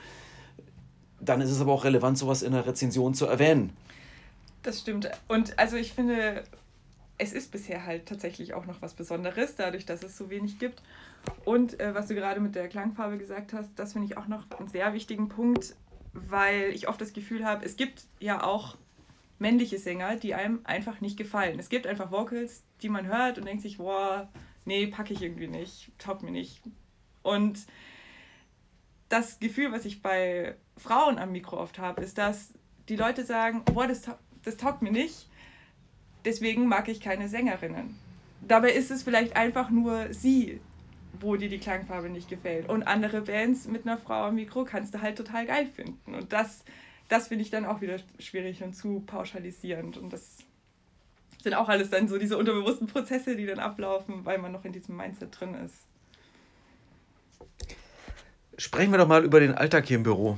dann 1.26 1.42
ist 1.42 1.52
es 1.52 1.62
aber 1.62 1.74
auch 1.74 1.84
relevant, 1.84 2.18
sowas 2.18 2.42
in 2.42 2.52
der 2.52 2.66
Rezension 2.66 3.14
zu 3.14 3.26
erwähnen. 3.26 3.72
Das 4.62 4.80
stimmt. 4.80 5.10
Und 5.28 5.58
also 5.60 5.76
ich 5.76 5.94
finde, 5.94 6.44
es 7.18 7.34
ist 7.34 7.52
bisher 7.52 7.86
halt 7.86 8.08
tatsächlich 8.08 8.54
auch 8.54 8.66
noch 8.66 8.82
was 8.82 8.94
Besonderes, 8.94 9.56
dadurch, 9.56 9.86
dass 9.86 10.04
es 10.04 10.18
so 10.18 10.30
wenig 10.30 10.60
gibt. 10.60 10.82
Und 11.46 11.80
äh, 11.80 11.94
was 11.94 12.08
du 12.08 12.16
gerade 12.16 12.40
mit 12.40 12.56
der 12.56 12.68
Klangfarbe 12.68 13.18
gesagt 13.18 13.54
hast, 13.54 13.70
das 13.78 13.94
finde 13.94 14.08
ich 14.08 14.18
auch 14.18 14.28
noch 14.28 14.50
einen 14.52 14.68
sehr 14.68 14.94
wichtigen 14.94 15.30
Punkt, 15.30 15.76
weil 16.14 16.70
ich 16.70 16.88
oft 16.88 17.00
das 17.00 17.14
Gefühl 17.14 17.46
habe, 17.46 17.66
es 17.66 17.76
gibt 17.76 18.04
ja 18.20 18.44
auch 18.44 18.78
männliche 19.40 19.80
Sänger, 19.80 20.16
die 20.16 20.34
einem 20.34 20.62
einfach 20.64 21.02
nicht 21.02 21.18
gefallen. 21.18 21.60
Es 21.60 21.70
gibt 21.70 21.88
einfach 21.88 22.12
Vocals, 22.12 22.64
die 22.82 22.90
man 22.90 23.08
hört 23.08 23.38
und 23.38 23.46
denkt 23.46 23.62
sich, 23.62 23.78
boah, 23.78 24.30
nee, 24.66 24.88
packe 24.88 25.14
ich 25.14 25.22
irgendwie 25.22 25.48
nicht, 25.48 25.92
taugt 25.98 26.24
mir 26.24 26.32
nicht. 26.32 26.62
Und 27.22 27.66
das 29.10 29.40
Gefühl, 29.40 29.72
was 29.72 29.86
ich 29.86 30.02
bei 30.02 30.56
Frauen 30.78 31.20
am 31.20 31.32
Mikro 31.32 31.58
oft 31.58 31.78
habe, 31.78 32.02
ist, 32.02 32.18
dass 32.18 32.54
die 32.90 32.96
Leute 32.96 33.26
sagen, 33.26 33.64
boah, 33.66 33.88
das, 33.88 34.04
das 34.44 34.58
taugt 34.58 34.82
mir 34.82 34.92
nicht, 34.92 35.30
deswegen 36.26 36.68
mag 36.68 36.88
ich 36.88 37.00
keine 37.00 37.28
Sängerinnen. 37.30 37.96
Dabei 38.42 38.72
ist 38.72 38.92
es 38.92 39.04
vielleicht 39.04 39.36
einfach 39.36 39.70
nur 39.70 40.14
sie, 40.14 40.60
wo 41.20 41.36
dir 41.36 41.50
die 41.50 41.60
Klangfarbe 41.60 42.10
nicht 42.10 42.30
gefällt. 42.30 42.68
Und 42.70 42.84
andere 42.84 43.22
Bands 43.22 43.68
mit 43.68 43.86
einer 43.86 43.98
Frau 43.98 44.26
am 44.26 44.36
Mikro 44.36 44.66
kannst 44.66 44.94
du 44.94 45.02
halt 45.02 45.18
total 45.18 45.46
geil 45.46 45.68
finden. 45.68 46.14
Und 46.14 46.34
das, 46.34 46.64
das 47.08 47.30
finde 47.30 47.44
ich 47.44 47.50
dann 47.50 47.66
auch 47.66 47.82
wieder 47.82 47.98
schwierig 48.20 48.64
und 48.64 48.74
zu 48.74 49.02
pauschalisierend. 49.06 49.98
Und 49.98 50.12
das 50.12 50.40
sind 51.42 51.54
auch 51.54 51.70
alles 51.70 51.90
dann 51.90 52.08
so 52.08 52.18
diese 52.18 52.38
unterbewussten 52.38 52.88
Prozesse, 52.88 53.36
die 53.36 53.46
dann 53.46 53.60
ablaufen, 53.60 54.26
weil 54.26 54.40
man 54.40 54.52
noch 54.52 54.66
in 54.66 54.74
diesem 54.74 54.98
Mindset 54.98 55.40
drin 55.40 55.56
ist. 55.56 55.76
Sprechen 58.58 58.92
wir 58.92 58.98
doch 58.98 59.08
mal 59.08 59.24
über 59.24 59.40
den 59.40 59.54
Alltag 59.54 59.86
hier 59.86 59.98
im 59.98 60.04
Büro. 60.04 60.38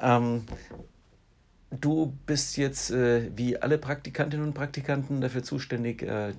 Ähm, 0.00 0.46
du 1.70 2.12
bist 2.26 2.56
jetzt 2.56 2.90
äh, 2.90 3.30
wie 3.36 3.56
alle 3.56 3.78
Praktikantinnen 3.78 4.46
und 4.46 4.54
Praktikanten 4.54 5.20
dafür 5.20 5.42
zuständig, 5.42 6.02
äh, 6.02 6.32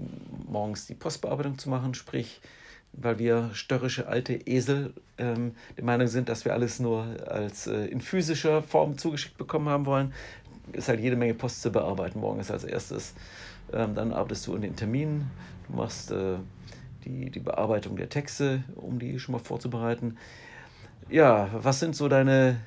morgens 0.48 0.88
die 0.88 0.96
Postbearbeitung 0.96 1.58
zu 1.58 1.70
machen, 1.70 1.94
sprich, 1.94 2.42
weil 2.94 3.20
wir 3.20 3.52
störrische 3.54 4.08
alte 4.08 4.34
Esel 4.34 4.94
ähm, 5.18 5.56
der 5.78 5.86
Meinung 5.86 6.08
sind, 6.08 6.28
dass 6.28 6.44
wir 6.44 6.54
alles 6.54 6.80
nur 6.80 7.06
als 7.28 7.68
äh, 7.68 7.86
in 7.86 8.02
physischer 8.02 8.62
Form 8.62 8.98
zugeschickt 8.98 9.38
bekommen 9.38 9.70
haben 9.70 9.86
wollen, 9.86 10.14
ist 10.74 10.90
halt 10.90 11.00
jede 11.00 11.16
Menge 11.16 11.34
Post 11.34 11.62
zu 11.62 11.72
bearbeiten. 11.72 12.20
Morgen 12.20 12.40
ist 12.40 12.52
als 12.52 12.66
erstes. 12.66 13.14
Ähm, 13.72 13.96
dann 13.96 14.12
arbeitest 14.12 14.48
du 14.48 14.56
in 14.56 14.62
den 14.62 14.76
Terminen, 14.76 15.32
du 15.68 15.78
machst 15.78 16.12
äh, 16.12 16.36
die, 17.06 17.30
die 17.30 17.40
Bearbeitung 17.40 17.96
der 17.96 18.10
Texte, 18.10 18.64
um 18.76 19.00
die 19.00 19.18
schon 19.20 19.34
mal 19.34 19.40
vorzubereiten. 19.40 20.18
Ja, 21.10 21.50
was 21.54 21.80
sind 21.80 21.96
so 21.96 22.10
deine 22.10 22.58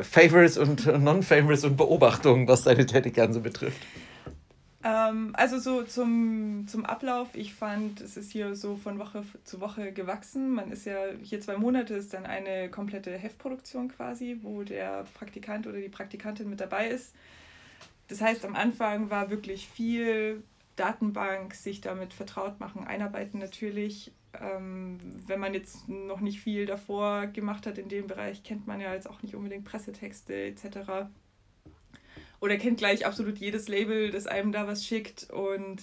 Favorites 0.00 0.58
und 0.58 0.86
Non-Favorites 0.86 1.64
und 1.64 1.76
Beobachtungen, 1.76 2.48
was 2.48 2.62
deine 2.62 2.86
Tätigkeiten 2.86 3.32
so 3.32 3.40
betrifft? 3.40 3.80
Ähm, 4.86 5.30
also 5.32 5.58
so 5.58 5.82
zum, 5.82 6.66
zum 6.68 6.84
Ablauf, 6.84 7.28
ich 7.34 7.54
fand, 7.54 8.00
es 8.00 8.16
ist 8.16 8.30
hier 8.30 8.54
so 8.54 8.76
von 8.76 9.00
Woche 9.00 9.24
zu 9.42 9.60
Woche 9.60 9.92
gewachsen. 9.92 10.50
Man 10.50 10.70
ist 10.70 10.86
ja 10.86 10.96
hier 11.22 11.40
zwei 11.40 11.56
Monate, 11.56 11.94
ist 11.94 12.14
dann 12.14 12.24
eine 12.24 12.70
komplette 12.70 13.10
Heftproduktion 13.16 13.88
quasi, 13.88 14.38
wo 14.42 14.62
der 14.62 15.04
Praktikant 15.14 15.66
oder 15.66 15.78
die 15.78 15.88
Praktikantin 15.88 16.48
mit 16.48 16.60
dabei 16.60 16.88
ist. 16.88 17.14
Das 18.08 18.20
heißt, 18.20 18.44
am 18.44 18.54
Anfang 18.54 19.10
war 19.10 19.30
wirklich 19.30 19.66
viel 19.66 20.44
Datenbank, 20.76 21.54
sich 21.54 21.80
damit 21.80 22.12
vertraut 22.12 22.60
machen, 22.60 22.86
einarbeiten 22.86 23.40
natürlich. 23.40 24.12
Ähm, 24.40 24.98
wenn 25.26 25.40
man 25.40 25.54
jetzt 25.54 25.88
noch 25.88 26.20
nicht 26.20 26.40
viel 26.40 26.66
davor 26.66 27.26
gemacht 27.26 27.66
hat 27.66 27.78
in 27.78 27.88
dem 27.88 28.06
Bereich, 28.06 28.42
kennt 28.42 28.66
man 28.66 28.80
ja 28.80 28.94
jetzt 28.94 29.08
auch 29.08 29.22
nicht 29.22 29.34
unbedingt 29.34 29.64
Pressetexte 29.64 30.34
etc. 30.34 31.08
oder 32.40 32.56
kennt 32.56 32.78
gleich 32.78 33.06
absolut 33.06 33.38
jedes 33.38 33.68
Label, 33.68 34.10
das 34.10 34.26
einem 34.26 34.52
da 34.52 34.66
was 34.66 34.84
schickt. 34.84 35.30
Und 35.30 35.82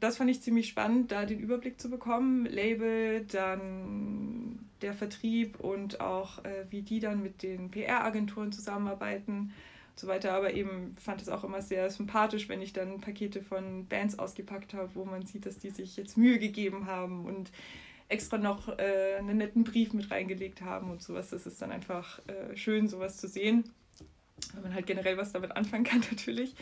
das 0.00 0.16
fand 0.16 0.30
ich 0.30 0.42
ziemlich 0.42 0.68
spannend, 0.68 1.12
da 1.12 1.26
den 1.26 1.38
Überblick 1.38 1.80
zu 1.80 1.90
bekommen. 1.90 2.46
Label, 2.46 3.24
dann 3.26 4.68
der 4.82 4.94
Vertrieb 4.94 5.60
und 5.60 6.00
auch 6.00 6.44
äh, 6.44 6.66
wie 6.70 6.82
die 6.82 7.00
dann 7.00 7.22
mit 7.22 7.42
den 7.42 7.70
PR-Agenturen 7.70 8.52
zusammenarbeiten 8.52 9.52
so 9.96 10.06
weiter. 10.06 10.32
Aber 10.32 10.54
eben 10.54 10.96
fand 11.00 11.22
es 11.22 11.28
auch 11.28 11.44
immer 11.44 11.62
sehr 11.62 11.90
sympathisch, 11.90 12.48
wenn 12.48 12.62
ich 12.62 12.72
dann 12.72 13.00
Pakete 13.00 13.42
von 13.42 13.86
Bands 13.86 14.18
ausgepackt 14.18 14.74
habe, 14.74 14.90
wo 14.94 15.04
man 15.04 15.26
sieht, 15.26 15.46
dass 15.46 15.58
die 15.58 15.70
sich 15.70 15.96
jetzt 15.96 16.16
Mühe 16.16 16.38
gegeben 16.38 16.86
haben 16.86 17.24
und 17.26 17.50
extra 18.08 18.38
noch 18.38 18.68
äh, 18.78 19.16
einen 19.18 19.38
netten 19.38 19.64
Brief 19.64 19.92
mit 19.92 20.10
reingelegt 20.10 20.62
haben 20.62 20.90
und 20.90 21.02
sowas. 21.02 21.30
Das 21.30 21.46
ist 21.46 21.60
dann 21.62 21.72
einfach 21.72 22.20
äh, 22.26 22.56
schön, 22.56 22.88
sowas 22.88 23.16
zu 23.16 23.28
sehen. 23.28 23.64
Wenn 24.52 24.62
man 24.62 24.74
halt 24.74 24.86
generell 24.86 25.16
was 25.16 25.32
damit 25.32 25.52
anfangen 25.56 25.84
kann, 25.84 26.00
natürlich. 26.10 26.54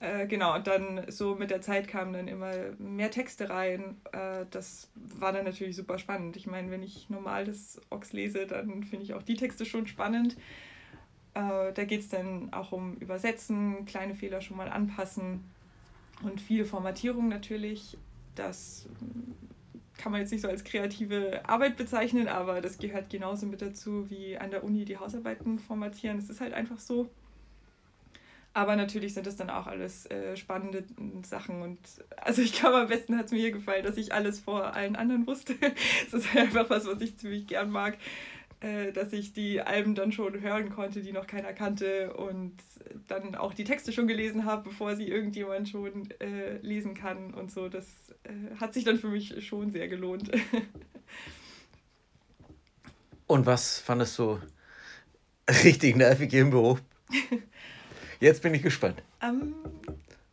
Äh, 0.00 0.26
genau, 0.26 0.56
und 0.56 0.66
dann 0.66 1.04
so 1.08 1.36
mit 1.36 1.50
der 1.50 1.60
Zeit 1.60 1.86
kamen 1.86 2.12
dann 2.12 2.26
immer 2.26 2.52
mehr 2.78 3.12
Texte 3.12 3.50
rein. 3.50 4.00
Äh, 4.10 4.46
das 4.50 4.90
war 4.94 5.32
dann 5.32 5.44
natürlich 5.44 5.76
super 5.76 5.96
spannend. 5.96 6.36
Ich 6.36 6.48
meine, 6.48 6.72
wenn 6.72 6.82
ich 6.82 7.08
normal 7.08 7.44
das 7.44 7.80
Ox 7.88 8.12
lese, 8.12 8.46
dann 8.48 8.82
finde 8.82 9.04
ich 9.04 9.14
auch 9.14 9.22
die 9.22 9.36
Texte 9.36 9.64
schon 9.64 9.86
spannend. 9.86 10.36
Äh, 11.34 11.72
da 11.72 11.84
geht 11.84 12.00
es 12.00 12.08
dann 12.08 12.52
auch 12.52 12.72
um 12.72 12.96
Übersetzen, 12.96 13.86
kleine 13.86 14.14
Fehler 14.14 14.40
schon 14.40 14.56
mal 14.56 14.68
anpassen 14.68 15.44
und 16.22 16.40
viele 16.40 16.64
Formatierungen 16.64 17.28
natürlich. 17.28 17.96
Das 18.34 18.86
kann 19.98 20.12
man 20.12 20.20
jetzt 20.20 20.32
nicht 20.32 20.42
so 20.42 20.48
als 20.48 20.64
kreative 20.64 21.48
Arbeit 21.48 21.76
bezeichnen, 21.76 22.28
aber 22.28 22.60
das 22.60 22.78
gehört 22.78 23.10
genauso 23.10 23.46
mit 23.46 23.62
dazu 23.62 24.10
wie 24.10 24.36
an 24.36 24.50
der 24.50 24.64
Uni 24.64 24.84
die 24.84 24.98
Hausarbeiten 24.98 25.58
formatieren. 25.58 26.18
Es 26.18 26.28
ist 26.28 26.40
halt 26.40 26.54
einfach 26.54 26.78
so. 26.78 27.08
Aber 28.54 28.76
natürlich 28.76 29.14
sind 29.14 29.26
das 29.26 29.36
dann 29.36 29.48
auch 29.48 29.66
alles 29.66 30.04
äh, 30.10 30.36
spannende 30.36 30.84
Sachen. 31.22 31.62
Und 31.62 31.78
also 32.16 32.42
ich 32.42 32.52
glaube, 32.52 32.78
am 32.78 32.88
besten 32.88 33.16
hat 33.16 33.26
es 33.26 33.32
mir 33.32 33.50
gefallen, 33.50 33.84
dass 33.84 33.96
ich 33.96 34.12
alles 34.12 34.40
vor 34.40 34.74
allen 34.74 34.94
anderen 34.94 35.26
wusste. 35.26 35.54
das 36.10 36.24
ist 36.24 36.36
einfach 36.36 36.68
was, 36.68 36.86
was 36.86 37.00
ich 37.00 37.16
ziemlich 37.16 37.46
gern 37.46 37.70
mag. 37.70 37.96
Äh, 38.62 38.92
dass 38.92 39.12
ich 39.12 39.32
die 39.32 39.60
Alben 39.60 39.96
dann 39.96 40.12
schon 40.12 40.40
hören 40.40 40.70
konnte, 40.70 41.02
die 41.02 41.10
noch 41.10 41.26
keiner 41.26 41.52
kannte 41.52 42.14
und 42.14 42.54
dann 43.08 43.34
auch 43.34 43.54
die 43.54 43.64
Texte 43.64 43.92
schon 43.92 44.06
gelesen 44.06 44.44
habe, 44.44 44.70
bevor 44.70 44.94
sie 44.94 45.08
irgendjemand 45.08 45.68
schon 45.68 46.08
äh, 46.20 46.58
lesen 46.58 46.94
kann 46.94 47.34
und 47.34 47.50
so. 47.50 47.68
Das 47.68 47.88
äh, 48.22 48.54
hat 48.60 48.72
sich 48.72 48.84
dann 48.84 49.00
für 49.00 49.08
mich 49.08 49.44
schon 49.44 49.72
sehr 49.72 49.88
gelohnt. 49.88 50.30
und 53.26 53.46
was 53.46 53.80
fandest 53.80 54.16
du 54.20 54.38
richtig 55.64 55.96
nervig 55.96 56.32
im 56.32 56.50
Büro? 56.50 56.78
Jetzt 58.20 58.44
bin 58.44 58.54
ich 58.54 58.62
gespannt. 58.62 59.02
Um, 59.20 59.56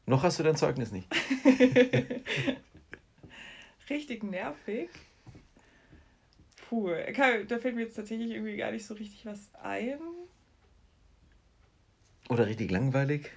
Noch 0.05 0.21
hast 0.21 0.37
du 0.37 0.43
dein 0.43 0.55
Zeugnis 0.55 0.91
nicht. 0.91 1.07
richtig 3.89 4.23
nervig. 4.23 4.89
Puh, 6.69 6.91
da 7.47 7.57
fällt 7.57 7.75
mir 7.75 7.81
jetzt 7.81 7.95
tatsächlich 7.95 8.29
irgendwie 8.29 8.55
gar 8.55 8.71
nicht 8.71 8.85
so 8.85 8.93
richtig 8.93 9.25
was 9.25 9.49
ein. 9.63 9.97
Oder 12.29 12.45
richtig 12.45 12.69
langweilig? 12.69 13.31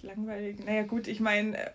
Langweilig. 0.00 0.64
Naja, 0.64 0.84
gut, 0.84 1.06
ich 1.06 1.20
meine, 1.20 1.58
äh, 1.58 1.70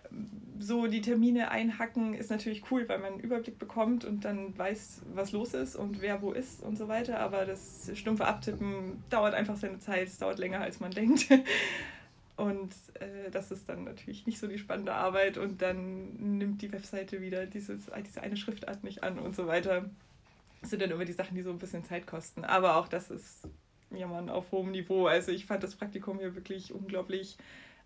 so 0.58 0.88
die 0.88 1.02
Termine 1.02 1.52
einhacken 1.52 2.14
ist 2.14 2.28
natürlich 2.28 2.72
cool, 2.72 2.88
weil 2.88 2.98
man 2.98 3.12
einen 3.12 3.20
Überblick 3.20 3.56
bekommt 3.56 4.04
und 4.04 4.24
dann 4.24 4.58
weiß, 4.58 5.02
was 5.14 5.30
los 5.30 5.54
ist 5.54 5.76
und 5.76 6.02
wer 6.02 6.22
wo 6.22 6.32
ist 6.32 6.64
und 6.64 6.76
so 6.76 6.88
weiter. 6.88 7.20
Aber 7.20 7.44
das 7.44 7.92
stumpfe 7.94 8.26
Abtippen 8.26 9.04
dauert 9.08 9.34
einfach 9.34 9.56
seine 9.56 9.78
Zeit, 9.78 10.08
es 10.08 10.18
dauert 10.18 10.40
länger, 10.40 10.60
als 10.60 10.80
man 10.80 10.90
denkt. 10.90 11.28
Und 12.36 12.74
äh, 13.00 13.30
das 13.30 13.50
ist 13.50 13.66
dann 13.66 13.84
natürlich 13.84 14.26
nicht 14.26 14.38
so 14.38 14.46
die 14.46 14.58
spannende 14.58 14.92
Arbeit 14.92 15.38
und 15.38 15.62
dann 15.62 16.36
nimmt 16.36 16.60
die 16.60 16.70
Webseite 16.70 17.22
wieder 17.22 17.46
dieses, 17.46 17.86
diese 18.06 18.20
eine 18.20 18.36
Schriftart 18.36 18.84
nicht 18.84 19.02
an 19.02 19.18
und 19.18 19.34
so 19.34 19.46
weiter. 19.46 19.88
Das 20.60 20.70
sind 20.70 20.82
dann 20.82 20.90
immer 20.90 21.04
die 21.04 21.12
Sachen, 21.12 21.34
die 21.34 21.42
so 21.42 21.50
ein 21.50 21.58
bisschen 21.58 21.84
Zeit 21.84 22.06
kosten. 22.06 22.44
Aber 22.44 22.76
auch 22.76 22.88
das 22.88 23.10
ist 23.10 23.48
ja 23.90 24.06
man 24.06 24.28
auf 24.28 24.50
hohem 24.52 24.70
Niveau. 24.70 25.06
Also 25.06 25.32
ich 25.32 25.46
fand 25.46 25.62
das 25.62 25.74
Praktikum 25.76 26.18
hier 26.18 26.34
wirklich 26.34 26.72
unglaublich 26.72 27.36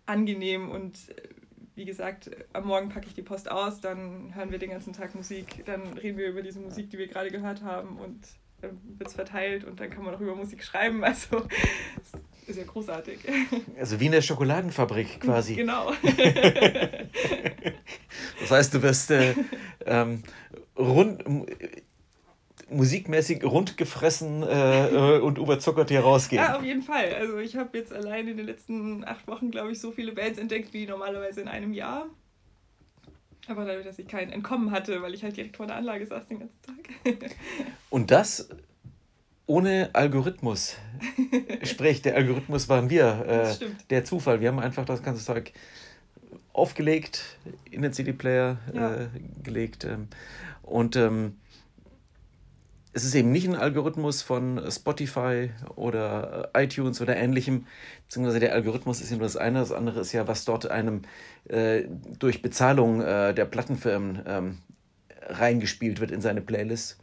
angenehm 0.05 0.69
und 0.69 1.09
äh, 1.09 1.29
wie 1.75 1.85
gesagt, 1.85 2.29
am 2.53 2.67
Morgen 2.67 2.89
packe 2.89 3.07
ich 3.07 3.13
die 3.13 3.21
Post 3.21 3.49
aus, 3.49 3.79
dann 3.79 4.35
hören 4.35 4.51
wir 4.51 4.59
den 4.59 4.71
ganzen 4.71 4.93
Tag 4.93 5.15
Musik, 5.15 5.63
dann 5.65 5.81
reden 5.93 6.17
wir 6.17 6.27
über 6.27 6.41
diese 6.41 6.59
Musik, 6.59 6.89
die 6.89 6.97
wir 6.97 7.07
gerade 7.07 7.31
gehört 7.31 7.63
haben 7.63 7.97
und 7.97 8.19
dann 8.61 8.77
wird 8.97 9.09
es 9.09 9.15
verteilt 9.15 9.63
und 9.63 9.79
dann 9.79 9.89
kann 9.89 10.03
man 10.03 10.13
auch 10.13 10.19
über 10.19 10.35
Musik 10.35 10.63
schreiben. 10.63 11.03
Also 11.11 11.47
ist 12.47 12.57
ja 12.57 12.63
großartig. 12.63 13.19
Also 13.79 13.99
wie 13.99 14.07
in 14.07 14.11
der 14.11 14.21
Schokoladenfabrik 14.21 15.19
quasi. 15.21 15.55
Genau. 15.55 15.93
das 18.41 18.51
heißt, 18.51 18.73
du 18.73 18.81
wirst 18.81 19.11
äh, 19.11 19.33
ähm, 19.85 20.23
rund, 20.77 21.23
musikmäßig 22.71 23.43
rundgefressen 23.43 24.43
äh, 24.43 25.19
und 25.21 25.37
überzuckert 25.37 25.89
hier 25.89 26.01
rausgehen. 26.01 26.41
Ja, 26.41 26.57
auf 26.57 26.63
jeden 26.63 26.81
Fall. 26.81 27.13
Also 27.13 27.37
ich 27.37 27.55
habe 27.55 27.77
jetzt 27.77 27.93
allein 27.93 28.27
in 28.27 28.37
den 28.37 28.45
letzten 28.45 29.03
acht 29.05 29.27
Wochen, 29.27 29.51
glaube 29.51 29.71
ich, 29.71 29.79
so 29.79 29.91
viele 29.91 30.13
Bands 30.13 30.39
entdeckt 30.39 30.73
wie 30.73 30.85
normalerweise 30.85 31.41
in 31.41 31.47
einem 31.47 31.73
Jahr. 31.73 32.07
Aber 33.47 33.65
dadurch, 33.65 33.85
dass 33.85 33.99
ich 33.99 34.07
keinen 34.07 34.31
Entkommen 34.31 34.71
hatte, 34.71 35.01
weil 35.01 35.13
ich 35.13 35.23
halt 35.23 35.35
direkt 35.35 35.57
vor 35.57 35.67
der 35.67 35.75
Anlage 35.75 36.05
saß 36.05 36.27
den 36.27 36.39
ganzen 36.39 36.59
Tag. 36.61 37.31
und 37.89 38.11
das 38.11 38.49
ohne 39.47 39.89
Algorithmus. 39.93 40.77
Sprich, 41.63 42.01
der 42.01 42.15
Algorithmus 42.15 42.69
waren 42.69 42.89
wir. 42.89 43.25
Äh, 43.27 43.65
der 43.89 44.05
Zufall. 44.05 44.39
Wir 44.39 44.47
haben 44.47 44.59
einfach 44.59 44.85
das 44.85 45.03
ganze 45.03 45.25
Zeug 45.25 45.51
aufgelegt, 46.53 47.37
in 47.69 47.81
den 47.81 47.91
CD-Player 47.91 48.59
ja. 48.73 48.95
äh, 48.95 49.07
gelegt. 49.43 49.83
Ähm, 49.83 50.07
und 50.63 50.95
ähm, 50.95 51.37
es 52.93 53.05
ist 53.05 53.15
eben 53.15 53.31
nicht 53.31 53.47
ein 53.47 53.55
Algorithmus 53.55 54.21
von 54.21 54.61
Spotify 54.69 55.51
oder 55.75 56.49
äh, 56.53 56.63
iTunes 56.65 57.01
oder 57.01 57.15
ähnlichem, 57.15 57.65
beziehungsweise 58.07 58.39
der 58.39 58.53
Algorithmus 58.53 59.01
ist 59.01 59.11
ja 59.11 59.17
nur 59.17 59.25
das 59.25 59.37
eine, 59.37 59.59
das 59.59 59.71
andere 59.71 60.01
ist 60.01 60.11
ja, 60.11 60.27
was 60.27 60.43
dort 60.45 60.69
einem 60.69 61.03
äh, 61.47 61.83
durch 62.19 62.41
Bezahlung 62.41 63.01
äh, 63.01 63.33
der 63.33 63.45
Plattenfirmen 63.45 64.21
ähm, 64.25 64.57
reingespielt 65.21 66.01
wird 66.01 66.11
in 66.11 66.21
seine 66.21 66.41
Playlist. 66.41 66.97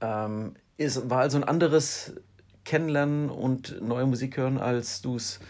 Ähm, 0.00 0.54
ist, 0.78 1.10
war 1.10 1.20
also 1.20 1.36
ein 1.36 1.44
anderes 1.44 2.14
Kennenlernen 2.64 3.28
und 3.28 3.82
neue 3.82 4.06
Musik 4.06 4.38
hören, 4.38 4.58
als 4.58 5.02
du 5.02 5.16
es 5.16 5.40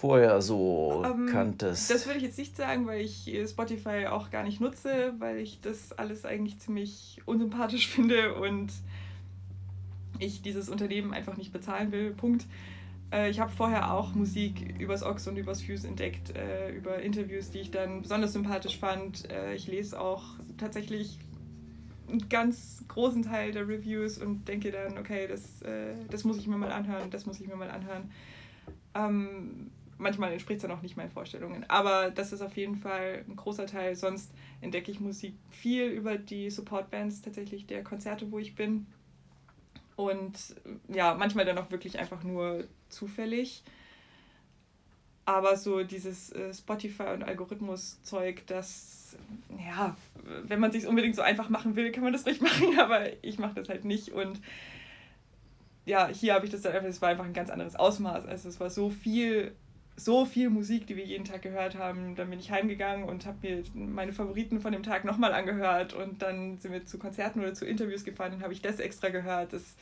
vorher 0.00 0.40
so 0.40 1.02
um, 1.04 1.26
ähm, 1.26 1.32
kanntest? 1.32 1.90
Das 1.90 2.06
würde 2.06 2.18
ich 2.18 2.24
jetzt 2.24 2.38
nicht 2.38 2.56
sagen, 2.56 2.86
weil 2.86 3.00
ich 3.00 3.36
Spotify 3.48 4.06
auch 4.06 4.30
gar 4.30 4.42
nicht 4.42 4.60
nutze, 4.60 5.14
weil 5.18 5.38
ich 5.38 5.60
das 5.60 5.92
alles 5.92 6.24
eigentlich 6.24 6.58
ziemlich 6.58 7.20
unsympathisch 7.26 7.88
finde 7.94 8.34
und 8.34 8.72
ich 10.18 10.42
dieses 10.42 10.68
Unternehmen 10.68 11.12
einfach 11.12 11.36
nicht 11.36 11.52
bezahlen 11.52 11.92
will. 11.92 12.12
Punkt. 12.12 12.44
Äh, 13.12 13.30
ich 13.30 13.40
habe 13.40 13.50
vorher 13.50 13.92
auch 13.92 14.14
Musik 14.14 14.78
übers 14.78 15.02
Ox 15.02 15.26
und 15.28 15.36
übers 15.36 15.62
Fuse 15.62 15.86
entdeckt, 15.86 16.36
äh, 16.36 16.70
über 16.72 17.00
Interviews, 17.00 17.50
die 17.50 17.60
ich 17.60 17.70
dann 17.70 18.02
besonders 18.02 18.32
sympathisch 18.32 18.78
fand. 18.78 19.30
Äh, 19.30 19.54
ich 19.54 19.66
lese 19.66 19.98
auch 20.00 20.24
tatsächlich 20.56 21.18
einen 22.08 22.28
ganz 22.28 22.84
großen 22.88 23.22
Teil 23.22 23.52
der 23.52 23.68
Reviews 23.68 24.18
und 24.18 24.48
denke 24.48 24.70
dann, 24.70 24.96
okay, 24.96 25.26
das, 25.28 25.60
das 26.10 26.24
muss 26.24 26.38
ich 26.38 26.46
mir 26.46 26.56
mal 26.56 26.72
anhören, 26.72 27.10
das 27.10 27.26
muss 27.26 27.38
ich 27.38 27.46
mir 27.46 27.54
mal 27.54 27.70
anhören. 27.70 28.10
Ähm, 28.94 29.70
manchmal 29.98 30.32
entspricht 30.32 30.58
es 30.58 30.62
dann 30.62 30.70
auch 30.70 30.82
nicht 30.82 30.96
meinen 30.96 31.10
Vorstellungen. 31.10 31.64
Aber 31.68 32.10
das 32.10 32.32
ist 32.32 32.40
auf 32.40 32.56
jeden 32.56 32.76
Fall 32.76 33.24
ein 33.28 33.36
großer 33.36 33.66
Teil. 33.66 33.94
Sonst 33.94 34.32
entdecke 34.60 34.90
ich 34.90 35.00
Musik 35.00 35.34
viel 35.50 35.86
über 35.86 36.16
die 36.16 36.50
Supportbands 36.50 37.20
tatsächlich 37.22 37.66
der 37.66 37.84
Konzerte, 37.84 38.30
wo 38.30 38.38
ich 38.38 38.54
bin. 38.54 38.86
Und 39.96 40.54
ja, 40.88 41.14
manchmal 41.14 41.44
dann 41.44 41.58
auch 41.58 41.70
wirklich 41.70 41.98
einfach 41.98 42.22
nur 42.22 42.64
zufällig. 42.88 43.64
Aber 45.24 45.56
so 45.56 45.82
dieses 45.82 46.32
äh, 46.32 46.54
Spotify- 46.54 47.12
und 47.12 47.22
Algorithmus-Zeug, 47.22 48.46
das, 48.46 49.16
ja, 49.58 49.94
wenn 50.44 50.60
man 50.60 50.72
sich 50.72 50.86
unbedingt 50.86 51.16
so 51.16 51.22
einfach 51.22 51.50
machen 51.50 51.76
will, 51.76 51.92
kann 51.92 52.04
man 52.04 52.14
das 52.14 52.24
ruhig 52.24 52.40
machen, 52.40 52.78
aber 52.78 53.22
ich 53.22 53.38
mache 53.38 53.56
das 53.56 53.68
halt 53.68 53.84
nicht. 53.84 54.12
Und 54.12 54.40
ja, 55.84 56.08
hier 56.08 56.34
habe 56.34 56.46
ich 56.46 56.52
das 56.52 56.62
dann 56.62 56.72
einfach, 56.72 56.88
es 56.88 57.02
war 57.02 57.10
einfach 57.10 57.24
ein 57.24 57.34
ganz 57.34 57.50
anderes 57.50 57.76
Ausmaß. 57.76 58.24
Also 58.26 58.48
es 58.48 58.60
war 58.60 58.70
so 58.70 58.88
viel 58.88 59.54
so 59.98 60.24
viel 60.24 60.48
Musik, 60.48 60.86
die 60.86 60.96
wir 60.96 61.04
jeden 61.04 61.24
Tag 61.24 61.42
gehört 61.42 61.76
haben. 61.76 62.14
Dann 62.14 62.30
bin 62.30 62.38
ich 62.38 62.50
heimgegangen 62.50 63.08
und 63.08 63.26
habe 63.26 63.38
mir 63.42 63.64
meine 63.74 64.12
Favoriten 64.12 64.60
von 64.60 64.72
dem 64.72 64.82
Tag 64.82 65.04
nochmal 65.04 65.32
angehört 65.32 65.92
und 65.92 66.22
dann 66.22 66.58
sind 66.58 66.72
wir 66.72 66.86
zu 66.86 66.98
Konzerten 66.98 67.40
oder 67.40 67.52
zu 67.52 67.66
Interviews 67.66 68.04
gefahren 68.04 68.34
und 68.34 68.42
habe 68.42 68.52
ich 68.52 68.62
das 68.62 68.78
extra 68.78 69.08
gehört. 69.08 69.52
Das, 69.52 69.74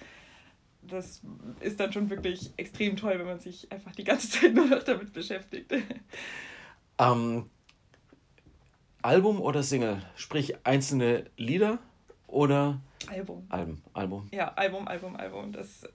das 0.83 1.21
ist 1.61 1.79
dann 1.79 1.93
schon 1.93 2.09
wirklich 2.09 2.51
extrem 2.57 2.97
toll, 2.97 3.19
wenn 3.19 3.27
man 3.27 3.39
sich 3.39 3.71
einfach 3.71 3.93
die 3.93 4.05
ganze 4.05 4.31
Zeit 4.41 4.55
nur 4.55 4.67
noch 4.67 4.83
damit 4.83 5.13
beschäftigt. 5.13 5.73
Ähm, 6.99 7.51
Album 9.03 9.43
oder 9.43 9.63
Single? 9.63 10.03
Sprich 10.17 10.57
einzelne 10.65 11.27
Lieder 11.37 11.79
oder 12.27 12.81
Album. 13.09 13.47
Album, 13.51 13.83
Album. 13.93 14.29
Ja, 14.33 14.53
Album, 14.55 14.89
Album, 14.89 15.17
Album. 15.17 15.53
Das 15.53 15.87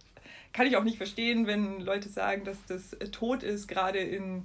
kann 0.54 0.68
ich 0.68 0.76
auch 0.76 0.84
nicht 0.84 0.98
verstehen, 0.98 1.48
wenn 1.48 1.80
Leute 1.80 2.10
sagen, 2.10 2.44
dass 2.44 2.58
das 2.66 2.96
tot 3.12 3.44
ist, 3.44 3.68
gerade 3.68 4.00
in, 4.00 4.44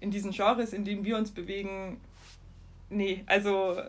in 0.00 0.10
diesen 0.10 0.32
Genres, 0.32 0.72
in 0.72 0.84
denen 0.84 1.04
wir 1.04 1.16
uns 1.16 1.30
bewegen. 1.30 2.00
Nee, 2.90 3.24
also 3.26 3.80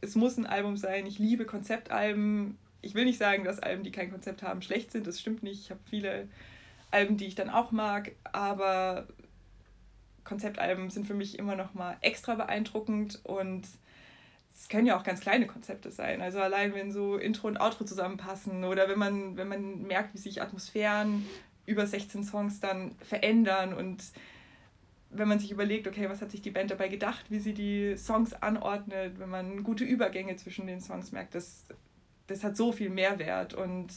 es 0.00 0.14
muss 0.14 0.36
ein 0.36 0.46
Album 0.46 0.76
sein. 0.76 1.06
Ich 1.06 1.18
liebe 1.18 1.44
Konzeptalben. 1.44 2.58
Ich 2.82 2.94
will 2.94 3.04
nicht 3.04 3.18
sagen, 3.18 3.44
dass 3.44 3.60
Alben, 3.60 3.84
die 3.84 3.92
kein 3.92 4.10
Konzept 4.10 4.42
haben, 4.42 4.62
schlecht 4.62 4.92
sind. 4.92 5.06
Das 5.06 5.20
stimmt 5.20 5.42
nicht. 5.42 5.60
Ich 5.62 5.70
habe 5.70 5.80
viele 5.88 6.28
Alben, 6.90 7.16
die 7.16 7.26
ich 7.26 7.34
dann 7.34 7.50
auch 7.50 7.72
mag, 7.72 8.12
aber 8.24 9.06
Konzeptalben 10.24 10.90
sind 10.90 11.06
für 11.06 11.14
mich 11.14 11.38
immer 11.38 11.56
noch 11.56 11.74
mal 11.74 11.96
extra 12.00 12.34
beeindruckend 12.34 13.20
und 13.24 13.66
es 14.62 14.68
können 14.68 14.86
ja 14.86 14.96
auch 14.96 15.02
ganz 15.02 15.18
kleine 15.18 15.48
Konzepte 15.48 15.90
sein. 15.90 16.22
Also 16.22 16.38
allein 16.38 16.72
wenn 16.72 16.92
so 16.92 17.16
Intro 17.16 17.48
und 17.48 17.60
Outro 17.60 17.84
zusammenpassen 17.84 18.62
oder 18.62 18.88
wenn 18.88 18.98
man, 18.98 19.36
wenn 19.36 19.48
man 19.48 19.82
merkt, 19.82 20.14
wie 20.14 20.18
sich 20.18 20.40
Atmosphären 20.40 21.26
über 21.66 21.84
16 21.84 22.22
Songs 22.22 22.60
dann 22.60 22.94
verändern 23.00 23.74
und 23.74 24.04
wenn 25.10 25.26
man 25.26 25.40
sich 25.40 25.50
überlegt, 25.50 25.88
okay, 25.88 26.08
was 26.08 26.22
hat 26.22 26.30
sich 26.30 26.42
die 26.42 26.52
Band 26.52 26.70
dabei 26.70 26.86
gedacht, 26.86 27.24
wie 27.28 27.40
sie 27.40 27.54
die 27.54 27.96
Songs 27.96 28.34
anordnet, 28.34 29.18
wenn 29.18 29.30
man 29.30 29.64
gute 29.64 29.82
Übergänge 29.82 30.36
zwischen 30.36 30.68
den 30.68 30.80
Songs 30.80 31.10
merkt, 31.10 31.34
das, 31.34 31.64
das 32.28 32.44
hat 32.44 32.56
so 32.56 32.70
viel 32.70 32.88
Mehrwert 32.88 33.54
und 33.54 33.88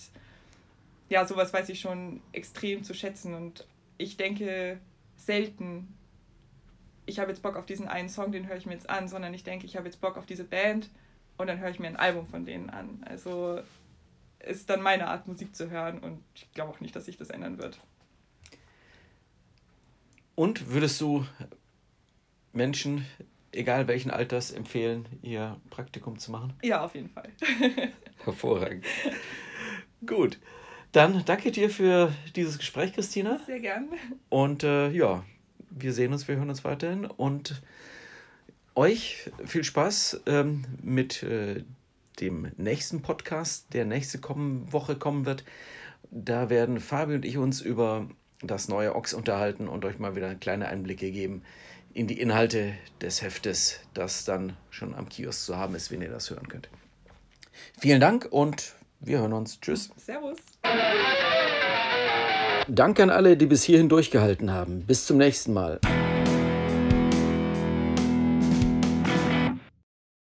ja, 1.09 1.27
sowas 1.27 1.53
weiß 1.53 1.69
ich 1.69 1.79
schon 1.79 2.21
extrem 2.31 2.83
zu 2.83 2.95
schätzen 2.95 3.35
und 3.35 3.67
ich 3.99 4.17
denke 4.17 4.79
selten, 5.15 5.95
ich 7.05 7.19
habe 7.19 7.31
jetzt 7.31 7.41
Bock 7.41 7.55
auf 7.55 7.65
diesen 7.65 7.87
einen 7.87 8.09
Song, 8.09 8.31
den 8.31 8.47
höre 8.47 8.57
ich 8.57 8.65
mir 8.65 8.73
jetzt 8.73 8.89
an, 8.89 9.07
sondern 9.07 9.33
ich 9.33 9.43
denke, 9.43 9.65
ich 9.65 9.75
habe 9.75 9.85
jetzt 9.85 10.01
Bock 10.01 10.17
auf 10.17 10.25
diese 10.25 10.43
Band 10.43 10.89
und 11.37 11.47
dann 11.47 11.59
höre 11.59 11.69
ich 11.69 11.79
mir 11.79 11.87
ein 11.87 11.95
Album 11.95 12.27
von 12.27 12.45
denen 12.45 12.69
an. 12.69 13.03
Also 13.05 13.61
ist 14.39 14.69
dann 14.69 14.81
meine 14.81 15.07
Art, 15.07 15.27
Musik 15.27 15.55
zu 15.55 15.69
hören 15.69 15.99
und 15.99 16.23
ich 16.35 16.51
glaube 16.53 16.71
auch 16.71 16.79
nicht, 16.79 16.95
dass 16.95 17.05
sich 17.05 17.17
das 17.17 17.29
ändern 17.29 17.57
wird. 17.57 17.79
Und 20.35 20.69
würdest 20.69 20.99
du 20.99 21.25
Menschen, 22.51 23.05
egal 23.51 23.87
welchen 23.87 24.11
Alters, 24.11 24.51
empfehlen, 24.51 25.07
ihr 25.21 25.59
Praktikum 25.69 26.19
zu 26.19 26.31
machen? 26.31 26.53
Ja, 26.61 26.83
auf 26.83 26.95
jeden 26.95 27.09
Fall. 27.09 27.29
Hervorragend. 28.23 28.85
Gut. 30.05 30.39
Dann 30.91 31.23
danke 31.25 31.51
dir 31.51 31.69
für 31.69 32.13
dieses 32.35 32.57
Gespräch, 32.57 32.93
Christina. 32.93 33.39
Sehr 33.45 33.59
gern. 33.59 33.89
Und 34.29 34.63
äh, 34.63 34.89
ja, 34.91 35.25
wir 35.75 35.93
sehen 35.93 36.13
uns, 36.13 36.27
wir 36.27 36.37
hören 36.37 36.49
uns 36.49 36.63
weiterhin 36.63 37.05
und 37.05 37.61
euch 38.75 39.29
viel 39.45 39.63
Spaß 39.63 40.21
ähm, 40.25 40.65
mit 40.81 41.21
äh, 41.23 41.63
dem 42.19 42.51
nächsten 42.57 43.01
Podcast, 43.01 43.73
der 43.73 43.85
nächste 43.85 44.19
kommen, 44.19 44.71
Woche 44.71 44.95
kommen 44.95 45.25
wird. 45.25 45.43
Da 46.11 46.49
werden 46.49 46.79
Fabi 46.79 47.15
und 47.15 47.25
ich 47.25 47.37
uns 47.37 47.61
über 47.61 48.07
das 48.41 48.67
neue 48.67 48.95
Ox 48.95 49.13
unterhalten 49.13 49.67
und 49.67 49.85
euch 49.85 49.99
mal 49.99 50.15
wieder 50.15 50.33
kleine 50.35 50.67
Einblicke 50.67 51.11
geben 51.11 51.43
in 51.93 52.07
die 52.07 52.19
Inhalte 52.19 52.73
des 53.01 53.21
Heftes, 53.21 53.79
das 53.93 54.25
dann 54.25 54.55
schon 54.69 54.93
am 54.93 55.09
Kiosk 55.09 55.45
zu 55.45 55.57
haben 55.57 55.75
ist, 55.75 55.91
wenn 55.91 56.01
ihr 56.01 56.09
das 56.09 56.29
hören 56.29 56.47
könnt. 56.47 56.69
Vielen 57.79 58.01
Dank 58.01 58.27
und 58.29 58.75
wir 58.99 59.19
hören 59.19 59.33
uns. 59.33 59.59
Tschüss. 59.59 59.89
Servus. 59.97 60.37
Danke 62.67 63.03
an 63.03 63.09
alle, 63.09 63.37
die 63.37 63.45
bis 63.45 63.63
hierhin 63.63 63.89
durchgehalten 63.89 64.51
haben. 64.51 64.81
Bis 64.81 65.05
zum 65.05 65.17
nächsten 65.17 65.53
Mal. 65.53 65.79